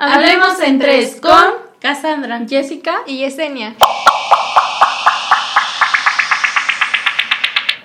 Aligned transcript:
Hablemos 0.00 0.60
en 0.64 0.78
tres 0.78 1.18
con 1.20 1.32
Cassandra, 1.80 2.40
Jessica 2.48 2.98
y 3.04 3.18
Yesenia. 3.18 3.74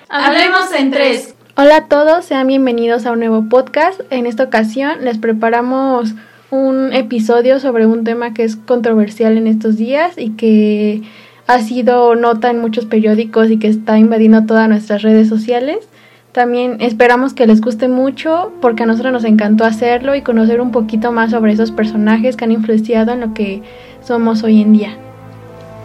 Hablemos 0.08 0.72
en 0.78 0.92
tres. 0.92 1.34
Hola 1.56 1.78
a 1.78 1.88
todos, 1.88 2.24
sean 2.24 2.46
bienvenidos 2.46 3.04
a 3.04 3.10
un 3.10 3.18
nuevo 3.18 3.48
podcast. 3.48 4.00
En 4.10 4.26
esta 4.26 4.44
ocasión 4.44 5.04
les 5.04 5.18
preparamos 5.18 6.14
un 6.50 6.92
episodio 6.92 7.58
sobre 7.58 7.84
un 7.84 8.04
tema 8.04 8.32
que 8.32 8.44
es 8.44 8.54
controversial 8.54 9.36
en 9.36 9.48
estos 9.48 9.76
días 9.76 10.16
y 10.16 10.36
que 10.36 11.02
ha 11.48 11.58
sido 11.58 12.14
nota 12.14 12.48
en 12.48 12.60
muchos 12.60 12.86
periódicos 12.86 13.50
y 13.50 13.58
que 13.58 13.66
está 13.66 13.98
invadiendo 13.98 14.46
todas 14.46 14.68
nuestras 14.68 15.02
redes 15.02 15.28
sociales. 15.28 15.88
También 16.34 16.78
esperamos 16.80 17.32
que 17.32 17.46
les 17.46 17.60
guste 17.60 17.86
mucho 17.86 18.52
porque 18.60 18.82
a 18.82 18.86
nosotros 18.86 19.12
nos 19.12 19.24
encantó 19.24 19.64
hacerlo 19.64 20.16
y 20.16 20.22
conocer 20.22 20.60
un 20.60 20.72
poquito 20.72 21.12
más 21.12 21.30
sobre 21.30 21.52
esos 21.52 21.70
personajes 21.70 22.34
que 22.34 22.42
han 22.44 22.50
influenciado 22.50 23.12
en 23.12 23.20
lo 23.20 23.34
que 23.34 23.62
somos 24.02 24.42
hoy 24.42 24.60
en 24.60 24.72
día. 24.72 24.96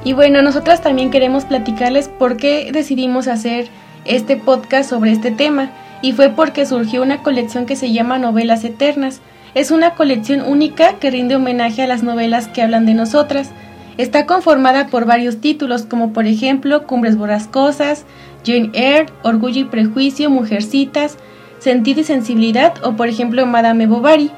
Y 0.03 0.13
bueno, 0.13 0.41
nosotras 0.41 0.81
también 0.81 1.11
queremos 1.11 1.45
platicarles 1.45 2.07
por 2.07 2.35
qué 2.35 2.71
decidimos 2.73 3.27
hacer 3.27 3.67
este 4.05 4.37
podcast 4.37 4.89
sobre 4.89 5.11
este 5.11 5.29
tema 5.29 5.69
y 6.01 6.13
fue 6.13 6.29
porque 6.29 6.65
surgió 6.65 7.03
una 7.03 7.21
colección 7.21 7.67
que 7.67 7.75
se 7.75 7.91
llama 7.91 8.17
Novelas 8.17 8.63
Eternas. 8.63 9.21
Es 9.53 9.69
una 9.69 9.93
colección 9.93 10.41
única 10.41 10.93
que 10.93 11.11
rinde 11.11 11.35
homenaje 11.35 11.83
a 11.83 11.87
las 11.87 12.01
novelas 12.01 12.47
que 12.47 12.63
hablan 12.63 12.87
de 12.87 12.95
nosotras. 12.95 13.51
Está 13.99 14.25
conformada 14.25 14.87
por 14.87 15.05
varios 15.05 15.41
títulos 15.41 15.83
como 15.83 16.11
por 16.11 16.25
ejemplo 16.25 16.87
Cumbres 16.87 17.17
Borrascosas, 17.17 18.05
Jane 18.45 18.71
Eyre, 18.73 19.07
Orgullo 19.23 19.61
y 19.61 19.65
Prejuicio, 19.65 20.29
Mujercitas, 20.29 21.17
Sentido 21.59 22.01
y 22.01 22.03
Sensibilidad 22.05 22.73
o 22.83 22.95
por 22.95 23.07
ejemplo 23.07 23.45
Madame 23.45 23.87
Bovary. 23.87 24.31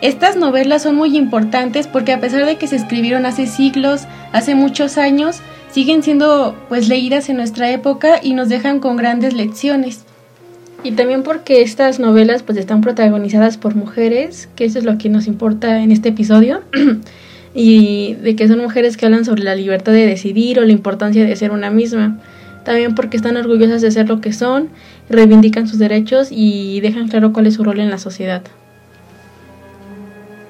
Estas 0.00 0.36
novelas 0.36 0.82
son 0.82 0.94
muy 0.94 1.16
importantes 1.16 1.88
porque 1.88 2.12
a 2.12 2.20
pesar 2.20 2.46
de 2.46 2.56
que 2.56 2.68
se 2.68 2.76
escribieron 2.76 3.26
hace 3.26 3.46
siglos, 3.46 4.02
hace 4.32 4.54
muchos 4.54 4.96
años, 4.96 5.40
siguen 5.72 6.02
siendo 6.02 6.56
pues 6.68 6.88
leídas 6.88 7.28
en 7.28 7.36
nuestra 7.36 7.70
época 7.70 8.20
y 8.22 8.34
nos 8.34 8.48
dejan 8.48 8.78
con 8.78 8.96
grandes 8.96 9.34
lecciones. 9.34 10.04
Y 10.84 10.92
también 10.92 11.24
porque 11.24 11.62
estas 11.62 11.98
novelas 11.98 12.44
pues 12.44 12.56
están 12.56 12.80
protagonizadas 12.80 13.58
por 13.58 13.74
mujeres, 13.74 14.48
que 14.54 14.64
eso 14.64 14.78
es 14.78 14.84
lo 14.84 14.96
que 14.96 15.08
nos 15.08 15.26
importa 15.26 15.82
en 15.82 15.90
este 15.90 16.10
episodio, 16.10 16.62
y 17.54 18.14
de 18.14 18.36
que 18.36 18.46
son 18.46 18.60
mujeres 18.60 18.96
que 18.96 19.06
hablan 19.06 19.24
sobre 19.24 19.42
la 19.42 19.56
libertad 19.56 19.92
de 19.92 20.06
decidir 20.06 20.60
o 20.60 20.64
la 20.64 20.72
importancia 20.72 21.24
de 21.24 21.34
ser 21.34 21.50
una 21.50 21.70
misma 21.70 22.20
también 22.64 22.94
porque 22.94 23.16
están 23.16 23.36
orgullosas 23.36 23.82
de 23.82 23.90
ser 23.90 24.08
lo 24.08 24.20
que 24.20 24.32
son, 24.32 24.68
reivindican 25.08 25.68
sus 25.68 25.78
derechos 25.78 26.28
y 26.30 26.80
dejan 26.80 27.08
claro 27.08 27.32
cuál 27.32 27.46
es 27.46 27.54
su 27.54 27.64
rol 27.64 27.80
en 27.80 27.90
la 27.90 27.98
sociedad. 27.98 28.42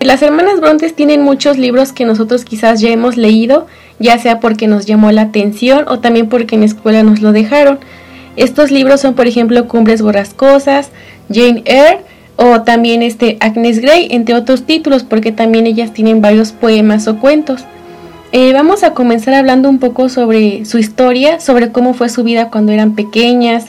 Las 0.01 0.23
hermanas 0.23 0.61
Brontes 0.61 0.95
tienen 0.95 1.23
muchos 1.23 1.59
libros 1.59 1.93
que 1.93 2.05
nosotros 2.05 2.45
quizás 2.45 2.81
ya 2.81 2.91
hemos 2.91 3.17
leído, 3.17 3.67
ya 3.99 4.19
sea 4.19 4.39
porque 4.39 4.69
nos 4.69 4.87
llamó 4.87 5.11
la 5.11 5.23
atención 5.23 5.85
o 5.89 5.99
también 5.99 6.29
porque 6.29 6.55
en 6.55 6.63
escuela 6.63 7.03
nos 7.03 7.21
lo 7.21 7.33
dejaron. 7.33 7.79
Estos 8.37 8.71
libros 8.71 9.01
son, 9.01 9.15
por 9.15 9.27
ejemplo, 9.27 9.67
Cumbres 9.67 10.01
Borrascosas, 10.01 10.91
Jane 11.29 11.63
Eyre 11.65 12.01
o 12.37 12.63
también 12.63 13.03
este 13.03 13.37
Agnes 13.41 13.81
Grey, 13.81 14.07
entre 14.11 14.37
otros 14.37 14.63
títulos, 14.63 15.03
porque 15.03 15.33
también 15.33 15.67
ellas 15.67 15.93
tienen 15.93 16.21
varios 16.21 16.53
poemas 16.53 17.09
o 17.09 17.19
cuentos. 17.19 17.65
Eh, 18.31 18.53
vamos 18.53 18.83
a 18.83 18.93
comenzar 18.93 19.33
hablando 19.33 19.71
un 19.71 19.79
poco 19.79 20.11
sobre 20.11 20.67
su 20.67 20.79
historia, 20.79 21.41
sobre 21.41 21.73
cómo 21.73 21.95
fue 21.95 22.11
su 22.11 22.25
vida 22.25 22.51
cuando 22.51 22.73
eran 22.73 22.95
pequeñas, 22.95 23.69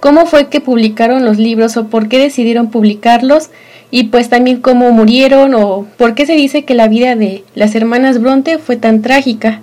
cómo 0.00 0.26
fue 0.26 0.48
que 0.48 0.60
publicaron 0.60 1.24
los 1.24 1.38
libros 1.38 1.76
o 1.76 1.86
por 1.86 2.08
qué 2.08 2.18
decidieron 2.18 2.70
publicarlos 2.70 3.50
y 3.92 4.04
pues 4.04 4.28
también 4.28 4.60
cómo 4.60 4.90
murieron 4.90 5.54
o 5.54 5.86
por 5.96 6.16
qué 6.16 6.26
se 6.26 6.32
dice 6.32 6.64
que 6.64 6.74
la 6.74 6.88
vida 6.88 7.14
de 7.14 7.44
las 7.54 7.76
hermanas 7.76 8.20
Bronte 8.20 8.58
fue 8.58 8.74
tan 8.74 9.00
trágica. 9.00 9.60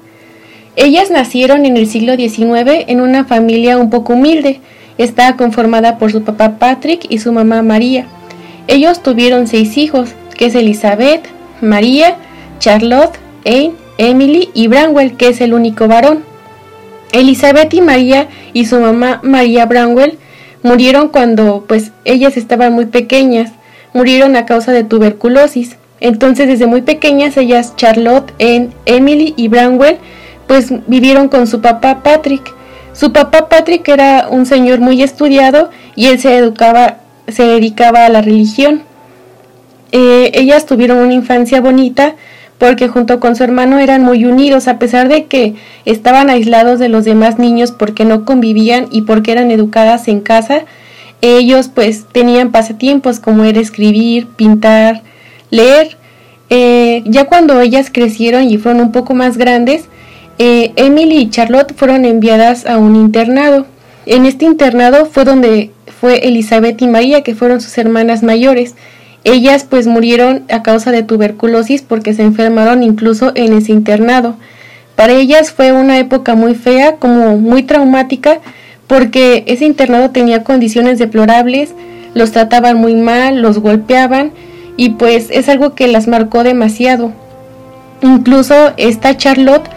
Ellas 0.78 1.12
nacieron 1.12 1.66
en 1.66 1.76
el 1.76 1.86
siglo 1.86 2.16
XIX 2.16 2.86
en 2.88 3.02
una 3.02 3.26
familia 3.26 3.78
un 3.78 3.90
poco 3.90 4.14
humilde. 4.14 4.62
Estaba 4.98 5.36
conformada 5.36 5.98
por 5.98 6.14
su 6.14 6.24
papá 6.24 6.58
Patrick 6.58 7.06
y 7.10 7.18
su 7.18 7.34
mamá 7.34 7.64
María. 7.64 8.06
Ellos 8.68 9.04
tuvieron 9.04 9.48
seis 9.48 9.78
hijos, 9.78 10.12
que 10.38 10.46
es 10.46 10.56
Elizabeth, 10.56 11.28
María, 11.60 12.16
Charlotte, 12.60 13.18
Anne 13.46 13.87
Emily 13.98 14.50
y 14.54 14.68
Branwell, 14.68 15.18
que 15.18 15.30
es 15.30 15.42
el 15.42 15.54
único 15.54 15.88
varón. 15.88 16.24
Elizabeth 17.12 17.74
y 17.74 17.82
María 17.82 18.28
y 18.54 18.66
su 18.66 18.80
mamá 18.80 19.20
María 19.24 19.66
Branwell 19.66 20.18
murieron 20.64 21.10
cuando 21.10 21.64
pues 21.68 21.92
ellas 22.06 22.38
estaban 22.38 22.74
muy 22.74 22.86
pequeñas, 22.86 23.52
murieron 23.94 24.36
a 24.36 24.46
causa 24.46 24.72
de 24.72 24.84
tuberculosis. 24.84 25.78
Entonces 26.00 26.48
desde 26.48 26.68
muy 26.68 26.82
pequeñas 26.82 27.38
ellas 27.38 27.76
Charlotte, 27.76 28.34
Emily 28.40 29.34
y 29.38 29.48
Branwell 29.48 29.98
pues 30.48 30.72
vivieron 30.88 31.28
con 31.28 31.48
su 31.48 31.62
papá 31.62 32.02
Patrick. 32.04 32.54
Su 32.94 33.14
papá 33.14 33.50
Patrick 33.50 33.88
era 33.88 34.28
un 34.30 34.46
señor 34.46 34.80
muy 34.80 35.04
estudiado 35.04 35.70
y 35.96 36.08
él 36.08 36.20
se 36.20 36.36
educaba, 36.36 36.98
se 37.28 37.44
dedicaba 37.44 38.06
a 38.06 38.10
la 38.10 38.22
religión. 38.22 38.82
Eh, 39.92 40.32
ellas 40.34 40.66
tuvieron 40.66 40.98
una 40.98 41.14
infancia 41.14 41.62
bonita, 41.62 42.16
porque 42.58 42.88
junto 42.88 43.20
con 43.20 43.36
su 43.36 43.44
hermano 43.44 43.80
eran 43.80 44.04
muy 44.04 44.26
unidos 44.26 44.68
a 44.68 44.80
pesar 44.80 45.10
de 45.10 45.26
que 45.26 45.56
estaban 45.86 46.30
aislados 46.30 46.80
de 46.80 46.90
los 46.90 47.06
demás 47.06 47.38
niños 47.38 47.72
porque 47.72 48.04
no 48.04 48.26
convivían 48.26 48.88
y 48.92 49.02
porque 49.02 49.32
eran 49.32 49.52
educadas 49.52 50.08
en 50.08 50.22
casa. 50.22 50.62
Ellos 51.22 51.70
pues 51.74 52.06
tenían 52.12 52.52
pasatiempos 52.52 53.20
como 53.20 53.44
era 53.44 53.60
escribir, 53.60 54.28
pintar, 54.28 55.04
leer. 55.52 55.98
Eh, 56.50 57.04
ya 57.06 57.26
cuando 57.26 57.60
ellas 57.60 57.90
crecieron 57.92 58.44
y 58.50 58.58
fueron 58.58 58.82
un 58.82 58.92
poco 58.92 59.14
más 59.14 59.38
grandes, 59.38 59.86
eh, 60.40 60.72
Emily 60.76 61.18
y 61.18 61.30
Charlotte 61.30 61.74
fueron 61.76 62.06
enviadas 62.06 62.66
a 62.66 62.78
un 62.78 62.96
internado. 62.96 63.66
En 64.06 64.26
este 64.26 64.46
internado 64.46 65.06
fue 65.06 65.26
donde 65.26 65.72
fue 66.00 66.28
Elizabeth 66.28 66.82
y 66.82 66.88
María, 66.88 67.22
que 67.22 67.36
fueron 67.36 67.60
sus 67.60 67.78
hermanas 67.78 68.24
mayores. 68.24 68.76
Ellas 69.28 69.66
pues 69.70 69.88
murieron 69.88 70.44
a 70.50 70.64
causa 70.64 70.92
de 70.92 71.04
tuberculosis 71.04 71.82
porque 71.82 72.14
se 72.14 72.24
enfermaron 72.24 72.82
incluso 72.82 73.34
en 73.36 73.52
ese 73.52 73.74
internado. 73.74 74.38
Para 74.96 75.12
ellas 75.12 75.52
fue 75.52 75.74
una 75.74 76.00
época 76.00 76.34
muy 76.36 76.56
fea, 76.56 76.96
como 76.96 77.36
muy 77.36 77.64
traumática, 77.64 78.40
porque 78.88 79.44
ese 79.48 79.66
internado 79.66 80.12
tenía 80.12 80.46
condiciones 80.46 80.98
deplorables, 80.98 81.74
los 82.14 82.32
trataban 82.32 82.78
muy 82.78 82.96
mal, 82.96 83.42
los 83.42 83.60
golpeaban 83.60 84.32
y 84.78 84.92
pues 84.92 85.28
es 85.30 85.50
algo 85.50 85.76
que 85.76 85.90
las 85.90 86.08
marcó 86.08 86.44
demasiado. 86.46 87.12
Incluso 88.02 88.72
esta 88.78 89.18
Charlotte 89.18 89.68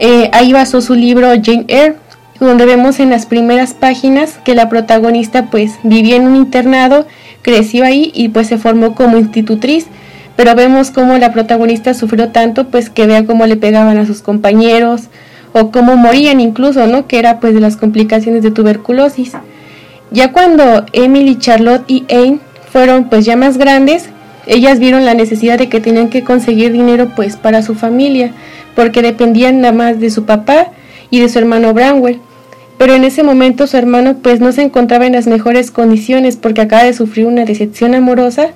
eh, 0.00 0.28
ahí 0.34 0.52
basó 0.52 0.82
su 0.82 0.94
libro 0.94 1.28
Jane 1.42 1.64
Eyre, 1.68 1.96
donde 2.40 2.66
vemos 2.66 3.00
en 3.00 3.08
las 3.08 3.24
primeras 3.24 3.72
páginas 3.72 4.38
que 4.44 4.54
la 4.54 4.68
protagonista 4.68 5.46
pues 5.46 5.78
vivía 5.82 6.16
en 6.16 6.26
un 6.26 6.36
internado 6.36 7.06
creció 7.42 7.84
ahí 7.84 8.10
y 8.14 8.28
pues 8.28 8.48
se 8.48 8.58
formó 8.58 8.94
como 8.94 9.18
institutriz, 9.18 9.86
pero 10.36 10.54
vemos 10.54 10.90
cómo 10.90 11.18
la 11.18 11.32
protagonista 11.32 11.94
sufrió 11.94 12.28
tanto 12.28 12.68
pues 12.68 12.90
que 12.90 13.06
vea 13.06 13.24
cómo 13.24 13.46
le 13.46 13.56
pegaban 13.56 13.98
a 13.98 14.06
sus 14.06 14.22
compañeros 14.22 15.04
o 15.52 15.70
cómo 15.70 15.96
morían 15.96 16.40
incluso, 16.40 16.86
¿no? 16.86 17.06
Que 17.06 17.18
era 17.18 17.40
pues 17.40 17.54
de 17.54 17.60
las 17.60 17.76
complicaciones 17.76 18.42
de 18.42 18.50
tuberculosis. 18.50 19.32
Ya 20.10 20.32
cuando 20.32 20.86
Emily, 20.92 21.38
Charlotte 21.38 21.84
y 21.88 22.04
Anne 22.10 22.38
fueron 22.70 23.08
pues 23.08 23.24
ya 23.24 23.36
más 23.36 23.58
grandes, 23.58 24.08
ellas 24.46 24.78
vieron 24.78 25.04
la 25.04 25.14
necesidad 25.14 25.58
de 25.58 25.68
que 25.68 25.80
tenían 25.80 26.08
que 26.08 26.24
conseguir 26.24 26.72
dinero 26.72 27.10
pues 27.14 27.36
para 27.36 27.62
su 27.62 27.74
familia, 27.74 28.32
porque 28.74 29.02
dependían 29.02 29.60
nada 29.60 29.74
más 29.74 30.00
de 30.00 30.10
su 30.10 30.24
papá 30.24 30.68
y 31.10 31.20
de 31.20 31.28
su 31.28 31.38
hermano 31.38 31.74
Branwell 31.74 32.20
pero 32.78 32.94
en 32.94 33.04
ese 33.04 33.22
momento 33.22 33.66
su 33.66 33.76
hermano 33.76 34.18
pues 34.22 34.40
no 34.40 34.52
se 34.52 34.62
encontraba 34.62 35.06
en 35.06 35.12
las 35.12 35.26
mejores 35.26 35.70
condiciones 35.70 36.36
porque 36.36 36.62
acaba 36.62 36.84
de 36.84 36.94
sufrir 36.94 37.26
una 37.26 37.44
decepción 37.44 37.94
amorosa, 37.94 38.50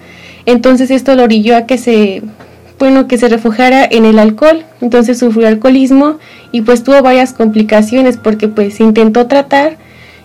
entonces 0.47 0.91
esto 0.91 1.15
lo 1.15 1.25
orilló 1.25 1.57
a 1.57 1.67
que 1.67 1.77
se 1.77 2.23
bueno, 2.79 3.07
que 3.07 3.17
se 3.17 3.29
refugiara 3.29 3.87
en 3.89 4.05
el 4.05 4.19
alcohol, 4.19 4.65
entonces 4.81 5.17
sufrió 5.17 5.47
alcoholismo 5.47 6.19
y 6.51 6.63
pues 6.63 6.83
tuvo 6.83 7.01
varias 7.01 7.33
complicaciones 7.33 8.17
porque 8.17 8.49
pues 8.49 8.81
intentó 8.81 9.29
tratar 9.29 9.77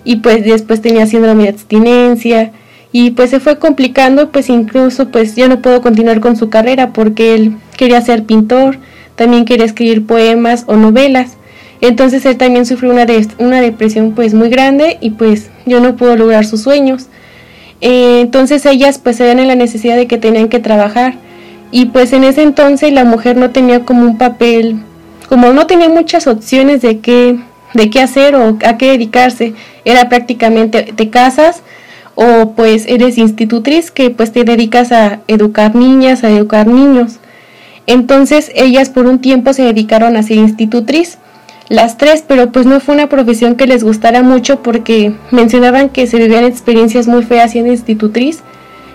y 0.04 0.18
pues 0.18 0.44
después 0.44 0.82
tenía 0.82 1.06
síndrome 1.06 1.44
de 1.44 1.50
abstinencia. 1.50 2.52
Y 2.92 3.12
pues 3.12 3.30
se 3.30 3.40
fue 3.40 3.60
complicando, 3.60 4.32
pues 4.32 4.50
incluso 4.50 5.10
pues 5.10 5.36
ya 5.36 5.48
no 5.48 5.62
pudo 5.62 5.82
continuar 5.82 6.20
con 6.20 6.36
su 6.36 6.50
carrera 6.50 6.94
porque 6.94 7.36
él 7.36 7.58
quería 7.78 8.02
ser 8.02 8.24
pintor, 8.24 8.80
también 9.16 9.46
quería 9.46 9.66
escribir 9.66 10.08
poemas 10.08 10.64
o 10.66 10.78
novelas 10.78 11.38
entonces 11.82 12.26
él 12.26 12.38
también 12.38 12.66
sufrió 12.66 12.92
una, 12.92 13.62
depresión 13.62 14.14
pues 14.14 14.34
muy 14.34 14.50
grande 14.50 14.98
y 15.02 15.12
pues 15.12 15.50
yo 15.66 15.80
no 15.80 15.96
pudo 15.96 16.16
lograr 16.16 16.46
sus 16.46 16.62
sueños. 16.62 17.08
Eh, 17.82 18.22
entonces 18.22 18.66
ellas 18.66 18.98
pues 18.98 19.18
se 19.18 19.24
ven 19.24 19.40
en 19.40 19.48
la 19.48 19.56
necesidad 19.56 19.96
de 19.96 20.08
que 20.08 20.18
tenían 20.18 20.50
que 20.50 20.60
trabajar 20.60 21.14
y 21.72 21.86
pues 21.88 22.14
en 22.14 22.24
ese 22.24 22.42
entonces 22.42 22.92
la 22.92 23.04
mujer 23.04 23.38
no 23.38 23.52
tenía 23.52 23.86
como 23.86 24.04
un 24.04 24.18
papel, 24.18 24.78
como 25.30 25.54
no 25.54 25.68
tenía 25.68 25.90
muchas 25.90 26.28
opciones 26.28 26.82
de 26.82 27.00
qué, 27.00 27.38
de 27.74 27.90
qué 27.90 28.02
hacer 28.02 28.36
o 28.36 28.58
a 28.66 28.78
qué 28.78 28.92
dedicarse. 28.92 29.54
Era 29.86 30.10
prácticamente 30.10 30.94
te 30.96 31.10
casas 31.10 31.62
o 32.16 32.54
pues 32.56 32.86
eres 32.88 33.18
institutriz 33.18 33.92
que 33.92 34.10
pues 34.10 34.32
te 34.32 34.44
dedicas 34.44 34.92
a 34.92 35.20
educar 35.28 35.76
niñas, 35.76 36.24
a 36.24 36.30
educar 36.32 36.68
niños. 36.68 37.20
Entonces 37.86 38.52
ellas 38.56 38.90
por 38.90 39.06
un 39.06 39.20
tiempo 39.20 39.54
se 39.54 39.64
dedicaron 39.64 40.18
a 40.18 40.24
ser 40.24 40.38
institutriz, 40.38 41.20
las 41.70 41.98
tres, 41.98 42.24
pero 42.26 42.52
pues 42.52 42.66
no 42.66 42.80
fue 42.80 42.96
una 42.96 43.10
profesión 43.10 43.56
que 43.56 43.68
les 43.68 43.84
gustara 43.84 44.24
mucho 44.24 44.62
porque 44.64 45.14
mencionaban 45.32 45.90
que 45.90 46.08
se 46.08 46.18
vivían 46.18 46.46
experiencias 46.46 47.08
muy 47.08 47.24
feas 47.24 47.52
siendo 47.52 47.72
institutriz 47.72 48.42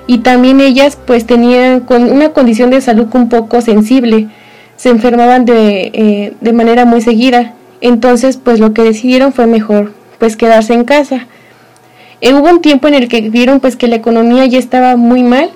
y 0.06 0.18
también 0.18 0.60
ellas 0.60 0.98
pues 1.06 1.26
tenían 1.26 1.80
con 1.80 2.10
una 2.10 2.30
condición 2.30 2.70
de 2.70 2.80
salud 2.80 3.08
un 3.12 3.28
poco 3.28 3.60
sensible, 3.60 4.28
se 4.76 4.88
enfermaban 4.88 5.44
de, 5.44 5.90
eh, 5.92 6.32
de 6.40 6.52
manera 6.52 6.84
muy 6.86 7.02
seguida, 7.02 7.54
entonces 7.80 8.38
pues 8.38 8.58
lo 8.58 8.72
que 8.72 8.82
decidieron 8.82 9.32
fue 9.32 9.46
mejor 9.46 9.92
pues 10.18 10.36
quedarse 10.36 10.72
en 10.72 10.84
casa. 10.84 11.26
Eh, 12.20 12.32
hubo 12.32 12.48
un 12.48 12.62
tiempo 12.62 12.88
en 12.88 12.94
el 12.94 13.08
que 13.08 13.20
vieron 13.28 13.60
pues 13.60 13.76
que 13.76 13.88
la 13.88 13.96
economía 13.96 14.46
ya 14.46 14.58
estaba 14.58 14.96
muy 14.96 15.22
mal, 15.22 15.50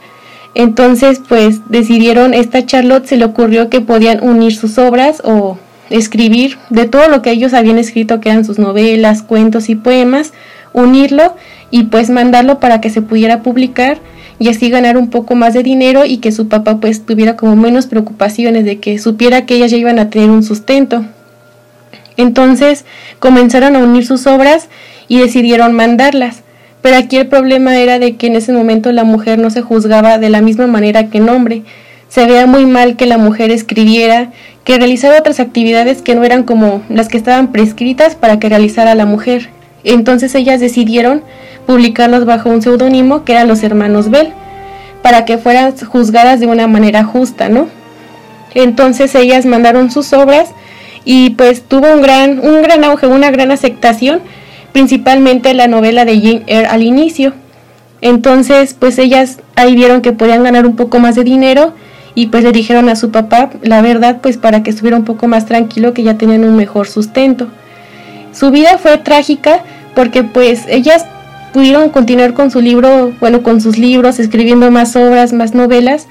entonces 0.55 1.21
pues 1.27 1.61
decidieron, 1.71 2.35
esta 2.35 2.67
Charlotte 2.67 3.07
se 3.07 3.17
le 3.17 3.25
ocurrió 3.25 3.71
que 3.71 3.81
podían 3.81 4.23
unir 4.23 4.55
sus 4.55 4.77
obras 4.77 5.23
o 5.25 5.59
escribir 5.91 6.59
de 6.71 6.87
todo 6.87 7.09
lo 7.09 7.23
que 7.23 7.31
ellos 7.31 7.55
habían 7.55 7.79
escrito, 7.79 8.21
que 8.21 8.31
eran 8.31 8.45
sus 8.45 8.59
novelas, 8.59 9.23
cuentos 9.23 9.69
y 9.69 9.75
poemas, 9.75 10.33
unirlo 10.73 11.35
y 11.71 11.85
pues 11.85 12.11
mandarlo 12.11 12.61
para 12.61 12.81
que 12.81 12.91
se 12.91 13.03
pudiera 13.03 13.43
publicar 13.43 13.99
y 14.39 14.49
así 14.49 14.69
ganar 14.69 14.97
un 14.99 15.09
poco 15.09 15.35
más 15.35 15.55
de 15.55 15.63
dinero 15.63 16.05
y 16.05 16.19
que 16.19 16.33
su 16.33 16.49
papá 16.49 16.79
pues 16.79 17.05
tuviera 17.05 17.37
como 17.37 17.57
menos 17.57 17.87
preocupaciones 17.87 18.65
de 18.65 18.79
que 18.79 18.99
supiera 18.99 19.47
que 19.47 19.55
ellas 19.55 19.71
ya 19.71 19.79
iban 19.79 19.99
a 19.99 20.11
tener 20.11 20.31
un 20.31 20.43
sustento. 20.43 21.05
Entonces 22.17 22.85
comenzaron 23.19 23.77
a 23.77 23.79
unir 23.79 24.07
sus 24.07 24.27
obras 24.27 24.69
y 25.09 25.19
decidieron 25.19 25.73
mandarlas. 25.75 26.43
Pero 26.83 26.97
aquí 26.97 27.17
el 27.17 27.27
problema 27.27 27.77
era 27.79 27.99
de 27.99 28.17
que 28.17 28.27
en 28.27 28.37
ese 28.37 28.53
momento 28.53 28.93
la 28.93 29.05
mujer 29.05 29.39
no 29.39 29.51
se 29.51 29.63
juzgaba 29.63 30.19
de 30.19 30.31
la 30.31 30.41
misma 30.41 30.67
manera 30.67 31.11
que 31.11 31.19
el 31.19 31.29
hombre. 31.29 31.63
Se 32.09 32.27
veía 32.27 32.47
muy 32.47 32.67
mal 32.67 32.97
que 32.97 33.07
la 33.07 33.19
mujer 33.19 33.51
escribiera, 33.51 34.31
que 34.67 34.79
realizara 34.79 35.21
otras 35.21 35.39
actividades 35.39 36.03
que 36.03 36.17
no 36.17 36.25
eran 36.25 36.43
como 36.43 36.83
las 36.89 37.07
que 37.07 37.17
estaban 37.17 37.53
prescritas 37.53 38.17
para 38.17 38.41
que 38.41 38.49
realizara 38.49 38.97
la 38.97 39.07
mujer. 39.07 39.49
Entonces 39.85 40.35
ellas 40.35 40.59
decidieron 40.59 41.23
publicarlos 41.69 42.25
bajo 42.25 42.51
un 42.51 42.61
seudónimo 42.61 43.23
que 43.25 43.31
eran 43.31 43.47
los 43.47 43.63
hermanos 43.63 44.11
Bell, 44.11 44.33
para 45.03 45.25
que 45.25 45.39
fueran 45.39 45.73
juzgadas 45.79 46.41
de 46.41 46.49
una 46.49 46.67
manera 46.67 47.05
justa, 47.05 47.49
¿no? 47.49 47.69
Entonces 48.55 49.15
ellas 49.15 49.47
mandaron 49.47 49.93
sus 49.93 50.13
obras 50.13 50.51
y 51.05 51.31
pues 51.31 51.63
tuvo 51.63 51.93
un 51.93 52.03
gran, 52.03 52.41
un 52.41 52.61
gran 52.61 52.83
auge, 52.83 53.07
una 53.07 53.31
gran 53.31 53.53
aceptación, 53.53 54.21
principalmente 54.73 55.55
la 55.55 55.69
novela 55.69 56.05
de 56.05 56.21
Jane 56.21 56.43
Eyre 56.49 56.67
al 56.67 56.83
inicio. 56.83 57.35
Entonces 58.01 58.75
pues 58.75 58.99
ellas 58.99 59.39
ahí 59.55 59.77
vieron 59.77 60.01
que 60.03 60.13
podían 60.13 60.43
ganar 60.43 60.67
un 60.67 60.75
poco 60.75 60.99
más 60.99 61.15
de 61.15 61.23
dinero 61.23 61.73
y 62.17 62.27
pues 62.29 62.43
le 62.43 62.51
dijeron 62.51 62.89
a 62.89 62.97
su 62.97 63.13
papá 63.13 63.51
la 63.63 63.83
verdad 63.83 64.19
pues 64.21 64.39
para 64.39 64.65
que 64.65 64.71
estuviera 64.71 64.97
un 64.97 65.05
poco 65.05 65.29
más 65.29 65.47
tranquilo 65.47 65.95
que 65.95 66.03
ya 66.03 66.19
tenían 66.19 66.43
un 66.43 66.57
mejor 66.57 66.89
sustento. 66.89 67.47
Su 68.33 68.51
vida 68.51 68.79
fue 68.79 68.99
trágica 68.99 69.61
porque 69.95 70.25
pues 70.25 70.65
ellas 70.69 71.07
pudieron 71.53 71.91
continuar 71.91 72.35
con 72.35 72.51
su 72.51 72.61
libro, 72.61 73.13
bueno, 73.21 73.43
con 73.43 73.61
sus 73.61 73.79
libros, 73.79 74.19
escribiendo 74.19 74.71
más 74.71 74.97
obras, 74.97 75.33
más 75.33 75.55
novelas, 75.55 76.07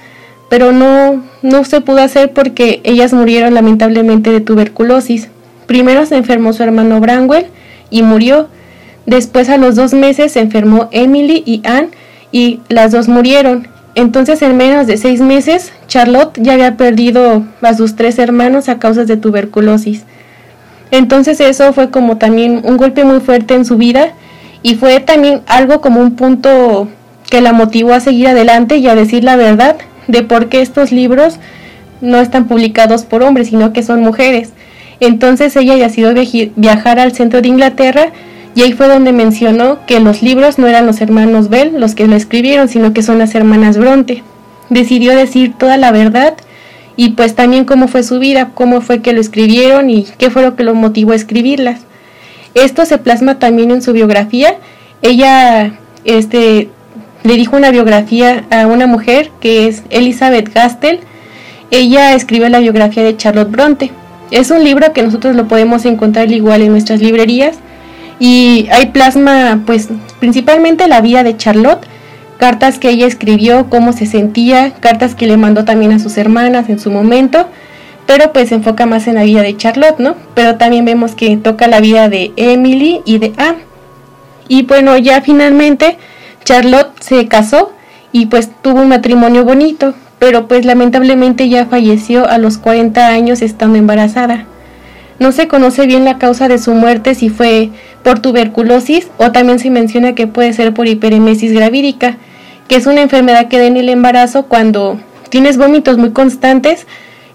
pero 0.50 0.72
no, 0.72 1.24
no 1.42 1.64
se 1.66 1.82
pudo 1.82 2.00
hacer 2.00 2.34
porque 2.34 2.82
ellas 2.84 3.14
murieron 3.14 3.54
lamentablemente 3.54 4.32
de 4.32 4.42
tuberculosis. 4.42 5.30
Primero 5.68 6.06
se 6.06 6.16
enfermó 6.16 6.54
su 6.54 6.64
hermano 6.64 7.00
Branwell 7.00 7.48
y 7.90 8.02
murió. 8.04 8.48
Después 9.06 9.50
a 9.50 9.58
los 9.58 9.76
dos 9.76 9.94
meses 9.94 10.32
se 10.32 10.40
enfermó 10.40 10.88
Emily 10.92 11.44
y 11.46 11.62
Anne 11.64 11.90
y 12.32 12.62
las 12.70 12.92
dos 12.92 13.08
murieron. 13.08 13.68
Entonces 13.96 14.42
en 14.42 14.58
menos 14.58 14.88
de 14.88 14.98
seis 14.98 15.22
meses 15.22 15.72
Charlotte 15.88 16.38
ya 16.42 16.54
había 16.54 16.76
perdido 16.76 17.46
a 17.62 17.74
sus 17.74 17.96
tres 17.96 18.20
hermanos 18.20 18.68
a 18.68 18.78
causa 18.78 19.06
de 19.06 19.18
tuberculosis. 19.18 20.04
Entonces 20.92 21.40
eso 21.40 21.74
fue 21.74 21.90
como 21.90 22.18
también 22.18 22.62
un 22.64 22.78
golpe 22.78 23.06
muy 23.06 23.22
fuerte 23.22 23.56
en 23.56 23.66
su 23.66 23.78
vida 23.78 24.14
y 24.64 24.76
fue 24.76 25.00
también 25.00 25.42
algo 25.48 25.80
como 25.80 26.02
un 26.02 26.16
punto 26.16 26.90
que 27.30 27.42
la 27.42 27.54
motivó 27.54 27.94
a 27.94 28.00
seguir 28.00 28.28
adelante 28.28 28.78
y 28.78 28.88
a 28.88 28.96
decir 28.96 29.24
la 29.24 29.36
verdad 29.36 29.78
de 30.08 30.24
por 30.24 30.50
qué 30.50 30.62
estos 30.62 30.92
libros 30.92 31.40
no 32.02 32.20
están 32.20 32.48
publicados 32.48 33.04
por 33.04 33.24
hombres, 33.24 33.48
sino 33.48 33.74
que 33.74 33.82
son 33.82 34.02
mujeres. 34.02 34.52
Entonces 35.00 35.56
ella 35.56 35.76
decidió 35.76 36.14
viajar 36.56 37.00
al 37.00 37.14
centro 37.14 37.42
de 37.42 37.48
Inglaterra 37.48 38.12
y 38.56 38.62
ahí 38.62 38.72
fue 38.72 38.88
donde 38.88 39.12
mencionó 39.12 39.86
que 39.86 40.00
los 40.00 40.22
libros 40.22 40.58
no 40.58 40.68
eran 40.68 40.86
los 40.86 41.02
hermanos 41.02 41.50
Bell 41.50 41.74
los 41.78 41.94
que 41.94 42.08
lo 42.08 42.16
escribieron, 42.16 42.70
sino 42.70 42.94
que 42.94 43.04
son 43.04 43.20
las 43.20 43.36
hermanas 43.36 43.78
Bronte. 43.78 44.24
Decidió 44.70 45.14
decir 45.14 45.54
toda 45.58 45.76
la 45.76 45.92
verdad 45.92 46.36
y 46.96 47.10
pues 47.10 47.36
también 47.36 47.66
cómo 47.66 47.90
fue 47.90 48.02
su 48.02 48.18
vida, 48.18 48.52
cómo 48.54 48.80
fue 48.80 49.02
que 49.02 49.12
lo 49.12 49.20
escribieron 49.20 49.90
y 49.90 50.08
qué 50.18 50.30
fue 50.30 50.42
lo 50.42 50.56
que 50.56 50.64
lo 50.64 50.74
motivó 50.74 51.12
a 51.12 51.16
escribirlas. 51.16 51.82
Esto 52.54 52.86
se 52.86 52.98
plasma 52.98 53.40
también 53.40 53.72
en 53.72 53.82
su 53.82 53.92
biografía. 53.92 54.56
Ella 55.02 55.74
este, 56.06 56.70
le 57.24 57.36
dijo 57.36 57.58
una 57.58 57.72
biografía 57.72 58.46
a 58.50 58.68
una 58.68 58.88
mujer 58.88 59.32
que 59.42 59.68
es 59.68 59.84
Elizabeth 59.90 60.54
Gastel. 60.54 61.02
Ella 61.72 62.14
escribió 62.14 62.48
la 62.48 62.60
biografía 62.60 63.04
de 63.04 63.18
Charlotte 63.18 63.52
Bronte. 63.52 63.92
Es 64.32 64.50
un 64.50 64.64
libro 64.64 64.94
que 64.94 65.04
nosotros 65.04 65.36
lo 65.36 65.50
podemos 65.50 65.84
encontrar 65.84 66.32
igual 66.32 66.62
en 66.62 66.72
nuestras 66.72 67.02
librerías 67.02 67.58
y 68.20 68.68
hay 68.72 68.88
plasma 68.88 69.62
pues 69.66 69.90
principalmente 70.20 70.88
la 70.88 71.02
vida 71.02 71.24
de 71.24 71.38
Charlotte, 71.38 71.86
cartas 72.38 72.80
que 72.80 72.90
ella 72.90 73.08
escribió, 73.08 73.70
cómo 73.70 73.94
se 73.94 74.06
sentía, 74.06 74.74
cartas 74.80 75.16
que 75.16 75.28
le 75.28 75.38
mandó 75.38 75.66
también 75.66 75.92
a 75.92 76.00
sus 76.00 76.18
hermanas 76.18 76.70
en 76.70 76.80
su 76.80 76.92
momento 76.92 77.48
pero 78.06 78.32
pues 78.34 78.50
se 78.50 78.56
enfoca 78.56 78.86
más 78.86 79.08
en 79.08 79.16
la 79.16 79.24
vida 79.24 79.42
de 79.42 79.58
Charlotte, 79.58 80.00
¿no? 80.00 80.16
Pero 80.34 80.56
también 80.56 80.86
vemos 80.86 81.16
que 81.16 81.36
toca 81.38 81.68
la 81.68 81.80
vida 81.80 82.10
de 82.10 82.32
Emily 82.36 83.02
y 83.06 83.18
de 83.18 83.34
Anne. 83.38 83.60
Y 84.48 84.64
bueno, 84.64 84.98
ya 84.98 85.22
finalmente 85.22 85.98
Charlotte 86.44 86.92
se 87.00 87.28
casó 87.28 87.72
y 88.12 88.28
pues 88.28 88.50
tuvo 88.62 88.82
un 88.82 88.90
matrimonio 88.90 89.44
bonito, 89.44 89.96
pero 90.20 90.48
pues 90.48 90.66
lamentablemente 90.66 91.50
ya 91.50 91.66
falleció 91.66 92.28
a 92.28 92.38
los 92.38 92.58
40 92.58 93.08
años 93.08 93.42
estando 93.42 93.78
embarazada. 93.78 94.46
No 95.20 95.32
se 95.32 95.48
conoce 95.48 95.86
bien 95.86 96.06
la 96.06 96.18
causa 96.18 96.48
de 96.48 96.58
su 96.58 96.74
muerte, 96.74 97.16
si 97.16 97.30
fue 97.30 97.70
por 98.04 98.20
tuberculosis 98.20 99.08
o 99.18 99.32
también 99.32 99.60
se 99.60 99.70
menciona 99.70 100.16
que 100.16 100.28
puede 100.28 100.54
ser 100.54 100.74
por 100.74 100.88
hiperemesis 100.88 101.54
gravídica, 101.54 102.18
que 102.68 102.76
es 102.76 102.86
una 102.86 103.02
enfermedad 103.02 103.48
que 103.48 103.60
da 103.60 103.66
en 103.66 103.78
el 103.78 103.90
embarazo 103.90 104.48
cuando 104.48 105.00
tienes 105.30 105.58
vómitos 105.58 105.98
muy 105.98 106.12
constantes 106.12 106.86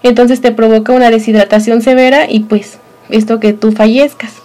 entonces 0.03 0.41
te 0.41 0.51
provoca 0.51 0.93
una 0.93 1.11
deshidratación 1.11 1.81
severa 1.81 2.29
y 2.29 2.41
pues 2.41 2.79
esto 3.09 3.39
que 3.39 3.53
tú 3.53 3.71
fallezcas. 3.71 4.41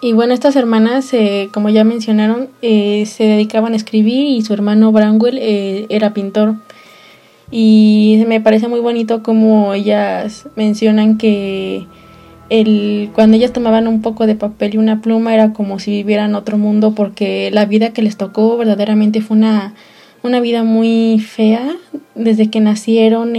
Y 0.00 0.12
bueno, 0.12 0.34
estas 0.34 0.56
hermanas, 0.56 1.12
eh, 1.12 1.48
como 1.52 1.68
ya 1.70 1.84
mencionaron, 1.84 2.48
eh, 2.62 3.04
se 3.06 3.24
dedicaban 3.24 3.72
a 3.72 3.76
escribir 3.76 4.26
y 4.26 4.42
su 4.42 4.52
hermano 4.52 4.92
Branwell 4.92 5.38
eh, 5.40 5.86
era 5.88 6.14
pintor. 6.14 6.54
Y 7.50 8.24
me 8.26 8.40
parece 8.40 8.68
muy 8.68 8.80
bonito 8.80 9.22
como 9.22 9.72
ellas 9.72 10.48
mencionan 10.56 11.16
que 11.16 11.86
el, 12.48 13.10
cuando 13.14 13.36
ellas 13.36 13.52
tomaban 13.52 13.88
un 13.88 14.02
poco 14.02 14.26
de 14.26 14.34
papel 14.34 14.74
y 14.74 14.78
una 14.78 15.00
pluma 15.00 15.34
era 15.34 15.52
como 15.52 15.78
si 15.78 15.90
vivieran 15.90 16.34
otro 16.34 16.58
mundo 16.58 16.94
porque 16.94 17.50
la 17.52 17.64
vida 17.64 17.92
que 17.92 18.02
les 18.02 18.16
tocó 18.16 18.56
verdaderamente 18.56 19.20
fue 19.20 19.36
una, 19.36 19.74
una 20.22 20.40
vida 20.40 20.62
muy 20.62 21.18
fea 21.18 21.74
desde 22.14 22.50
que 22.50 22.60
nacieron 22.60 23.34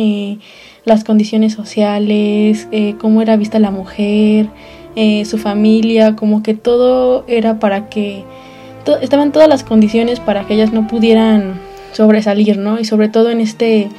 las 0.85 1.03
condiciones 1.03 1.53
sociales, 1.53 2.67
eh, 2.71 2.95
cómo 2.97 3.21
era 3.21 3.35
vista 3.37 3.59
la 3.59 3.71
mujer, 3.71 4.49
eh, 4.95 5.25
su 5.25 5.37
familia, 5.37 6.15
como 6.15 6.43
que 6.43 6.53
todo 6.53 7.25
era 7.27 7.59
para 7.59 7.89
que 7.89 8.23
estaban 9.01 9.31
todas 9.31 9.49
las 9.49 9.63
condiciones 9.63 10.19
para 10.19 10.45
que 10.45 10.53
ellas 10.53 10.71
no 10.71 10.87
pudieran 10.87 11.59
sobresalir, 11.91 12.57
¿no? 12.57 12.79
Y 12.79 12.85
sobre 12.85 13.09
todo 13.09 13.29
en 13.29 13.41
este 13.41 13.89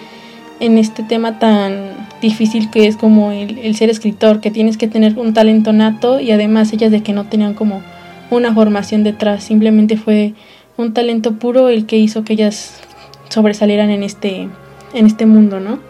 en 0.60 0.78
este 0.78 1.02
tema 1.02 1.38
tan 1.38 2.07
difícil 2.20 2.70
que 2.70 2.86
es 2.86 2.96
como 2.96 3.32
el, 3.32 3.58
el, 3.58 3.74
ser 3.74 3.90
escritor, 3.90 4.40
que 4.40 4.50
tienes 4.50 4.76
que 4.76 4.88
tener 4.88 5.18
un 5.18 5.34
talento 5.34 5.72
nato 5.72 6.20
y 6.20 6.30
además 6.30 6.72
ellas 6.72 6.90
de 6.90 7.02
que 7.02 7.12
no 7.12 7.24
tenían 7.24 7.54
como 7.54 7.82
una 8.30 8.54
formación 8.54 9.04
detrás, 9.04 9.44
simplemente 9.44 9.96
fue 9.96 10.34
un 10.76 10.92
talento 10.92 11.34
puro 11.34 11.68
el 11.68 11.86
que 11.86 11.96
hizo 11.96 12.24
que 12.24 12.34
ellas 12.34 12.80
sobresalieran 13.28 13.90
en 13.90 14.02
este 14.02 14.48
en 14.94 15.06
este 15.06 15.26
mundo, 15.26 15.60
¿no? 15.60 15.80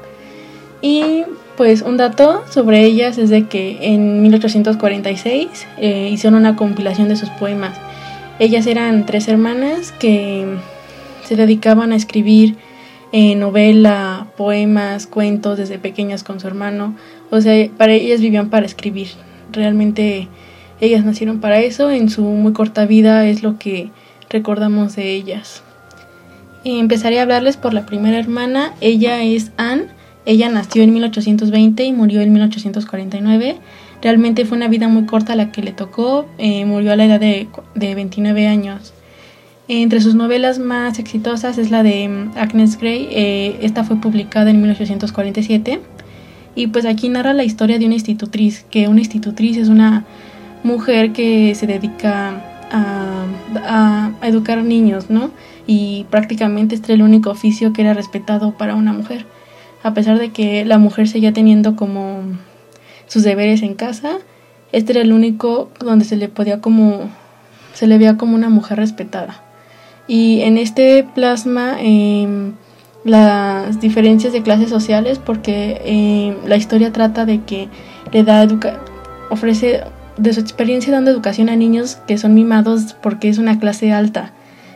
Y 0.83 1.25
pues 1.57 1.83
un 1.83 1.97
dato 1.97 2.45
sobre 2.51 2.85
ellas 2.85 3.19
es 3.19 3.31
de 3.31 3.47
que 3.47 3.79
en 3.81 4.23
1846 4.23 5.49
eh, 5.79 6.09
hicieron 6.13 6.39
una 6.39 6.55
compilación 6.55 7.09
de 7.09 7.17
sus 7.17 7.31
poemas. 7.31 7.77
Ellas 8.39 8.67
eran 8.67 9.07
tres 9.07 9.27
hermanas 9.27 9.91
que 9.91 10.47
se 11.25 11.35
dedicaban 11.35 11.91
a 11.91 11.97
escribir 11.97 12.55
eh, 13.11 13.35
novela, 13.35 14.28
poemas, 14.39 15.09
cuentos 15.09 15.59
desde 15.59 15.81
pequeñas 15.81 16.23
con 16.23 16.39
su 16.39 16.47
hermano. 16.47 16.95
O 17.31 17.41
sea, 17.41 17.69
para 17.77 17.93
ellas 17.93 18.21
vivían 18.21 18.51
para 18.51 18.65
escribir. 18.65 19.09
Realmente 19.53 20.29
ellas 20.81 21.05
nacieron 21.05 21.41
para 21.41 21.59
eso. 21.59 21.91
En 21.91 22.09
su 22.09 22.23
muy 22.23 22.53
corta 22.53 22.87
vida 22.87 23.27
es 23.27 23.43
lo 23.43 23.59
que 23.59 23.91
recordamos 24.31 24.95
de 24.95 25.13
ellas. 25.13 25.65
Empezaré 26.65 27.19
a 27.19 27.23
hablarles 27.23 27.57
por 27.57 27.75
la 27.75 27.85
primera 27.85 28.17
hermana. 28.17 28.75
Ella 28.81 29.23
es 29.25 29.51
Anne 29.57 29.87
Ella 30.25 30.49
nació 30.51 30.85
en 30.85 30.93
1820 30.93 31.83
y 31.85 31.93
murió 31.93 32.21
en 32.21 32.33
1849. 32.33 33.57
Realmente 34.01 34.45
fue 34.45 34.57
una 34.57 34.69
vida 34.69 34.87
muy 34.87 35.07
corta 35.07 35.35
la 35.35 35.51
que 35.51 35.63
le 35.63 35.73
tocó, 35.73 36.29
eh, 36.39 36.65
murió 36.65 36.93
a 36.93 36.97
la 36.97 37.07
edad 37.07 37.19
de, 37.19 37.49
de 37.75 37.95
29 37.97 38.47
años. 38.47 38.93
Entre 39.71 40.01
sus 40.01 40.15
novelas 40.15 40.59
más 40.59 40.99
exitosas 40.99 41.59
es 41.59 41.71
la 41.71 41.83
de 41.83 42.09
mm, 42.09 42.39
Agnes 42.39 42.79
Grey, 42.79 43.07
eh, 43.11 43.59
esta 43.61 43.85
fue 43.85 43.97
publicada 43.97 44.49
en 44.49 44.63
1847 44.63 45.81
y 46.55 46.69
pues 46.69 46.87
aquí 46.87 47.11
narra 47.11 47.35
la 47.35 47.45
historia 47.45 47.79
de 47.79 47.85
una 47.85 47.95
institutriz, 47.95 48.65
que 48.71 48.89
una 48.89 49.01
institutriz 49.01 49.59
es 49.59 49.69
una 49.69 50.07
mujer 50.65 51.13
que 51.13 51.55
se 51.55 51.67
dedica 51.67 52.43
a, 52.73 53.27
a, 54.23 54.27
educar 54.27 54.65
niños, 54.65 55.11
¿no? 55.11 55.31
Y 55.67 56.07
prácticamente 56.11 56.75
este 56.75 56.93
era 56.93 56.95
el 56.95 57.03
único 57.03 57.31
oficio 57.31 57.75
que 57.75 57.83
era 57.83 57.93
respetado 57.93 58.57
para 58.57 58.75
una 58.75 58.95
mujer, 58.95 59.27
a 59.83 59.93
pesar 59.93 60.19
de 60.19 60.31
que 60.31 60.65
la 60.65 60.79
mujer 60.79 61.09
seguía 61.09 61.35
teniendo 61.35 61.77
como 61.77 62.23
sus 63.07 63.23
deberes 63.23 63.63
en 63.63 63.75
casa, 63.75 64.17
este 64.73 64.93
era 64.93 65.03
el 65.03 65.13
único 65.13 65.71
donde 65.79 66.07
se 66.07 66.17
le 66.17 66.29
podía 66.29 66.63
como, 66.63 67.11
se 67.75 67.87
le 67.87 67.99
veía 67.99 68.17
como 68.17 68.35
una 68.35 68.49
mujer 68.49 68.79
respetada. 68.79 69.43
Y 70.09 70.41
en 70.41 70.59
este 70.59 71.07
plasma 71.15 71.77
em, 71.81 72.55
las 73.05 73.81
diferencias 73.81 74.33
de 74.33 74.43
clases 74.43 74.71
sociales 74.71 75.21
porque 75.25 75.81
em, 75.85 76.49
la 76.49 76.57
historia 76.57 76.93
trata 76.93 77.27
de 77.27 77.43
que 77.43 77.69
le 78.13 78.25
da 78.25 78.43
educa 78.43 78.81
ofrece 79.31 79.83
de 80.17 80.33
su 80.33 80.41
experiencia 80.41 80.93
dando 80.93 81.11
educación 81.11 81.49
a 81.49 81.57
niños 81.57 81.97
que 82.09 82.19
son 82.19 82.35
mimados 82.35 82.97
porque 83.03 83.29
es 83.29 83.39
una 83.39 83.61
clase 83.61 83.93
alta. 83.93 84.33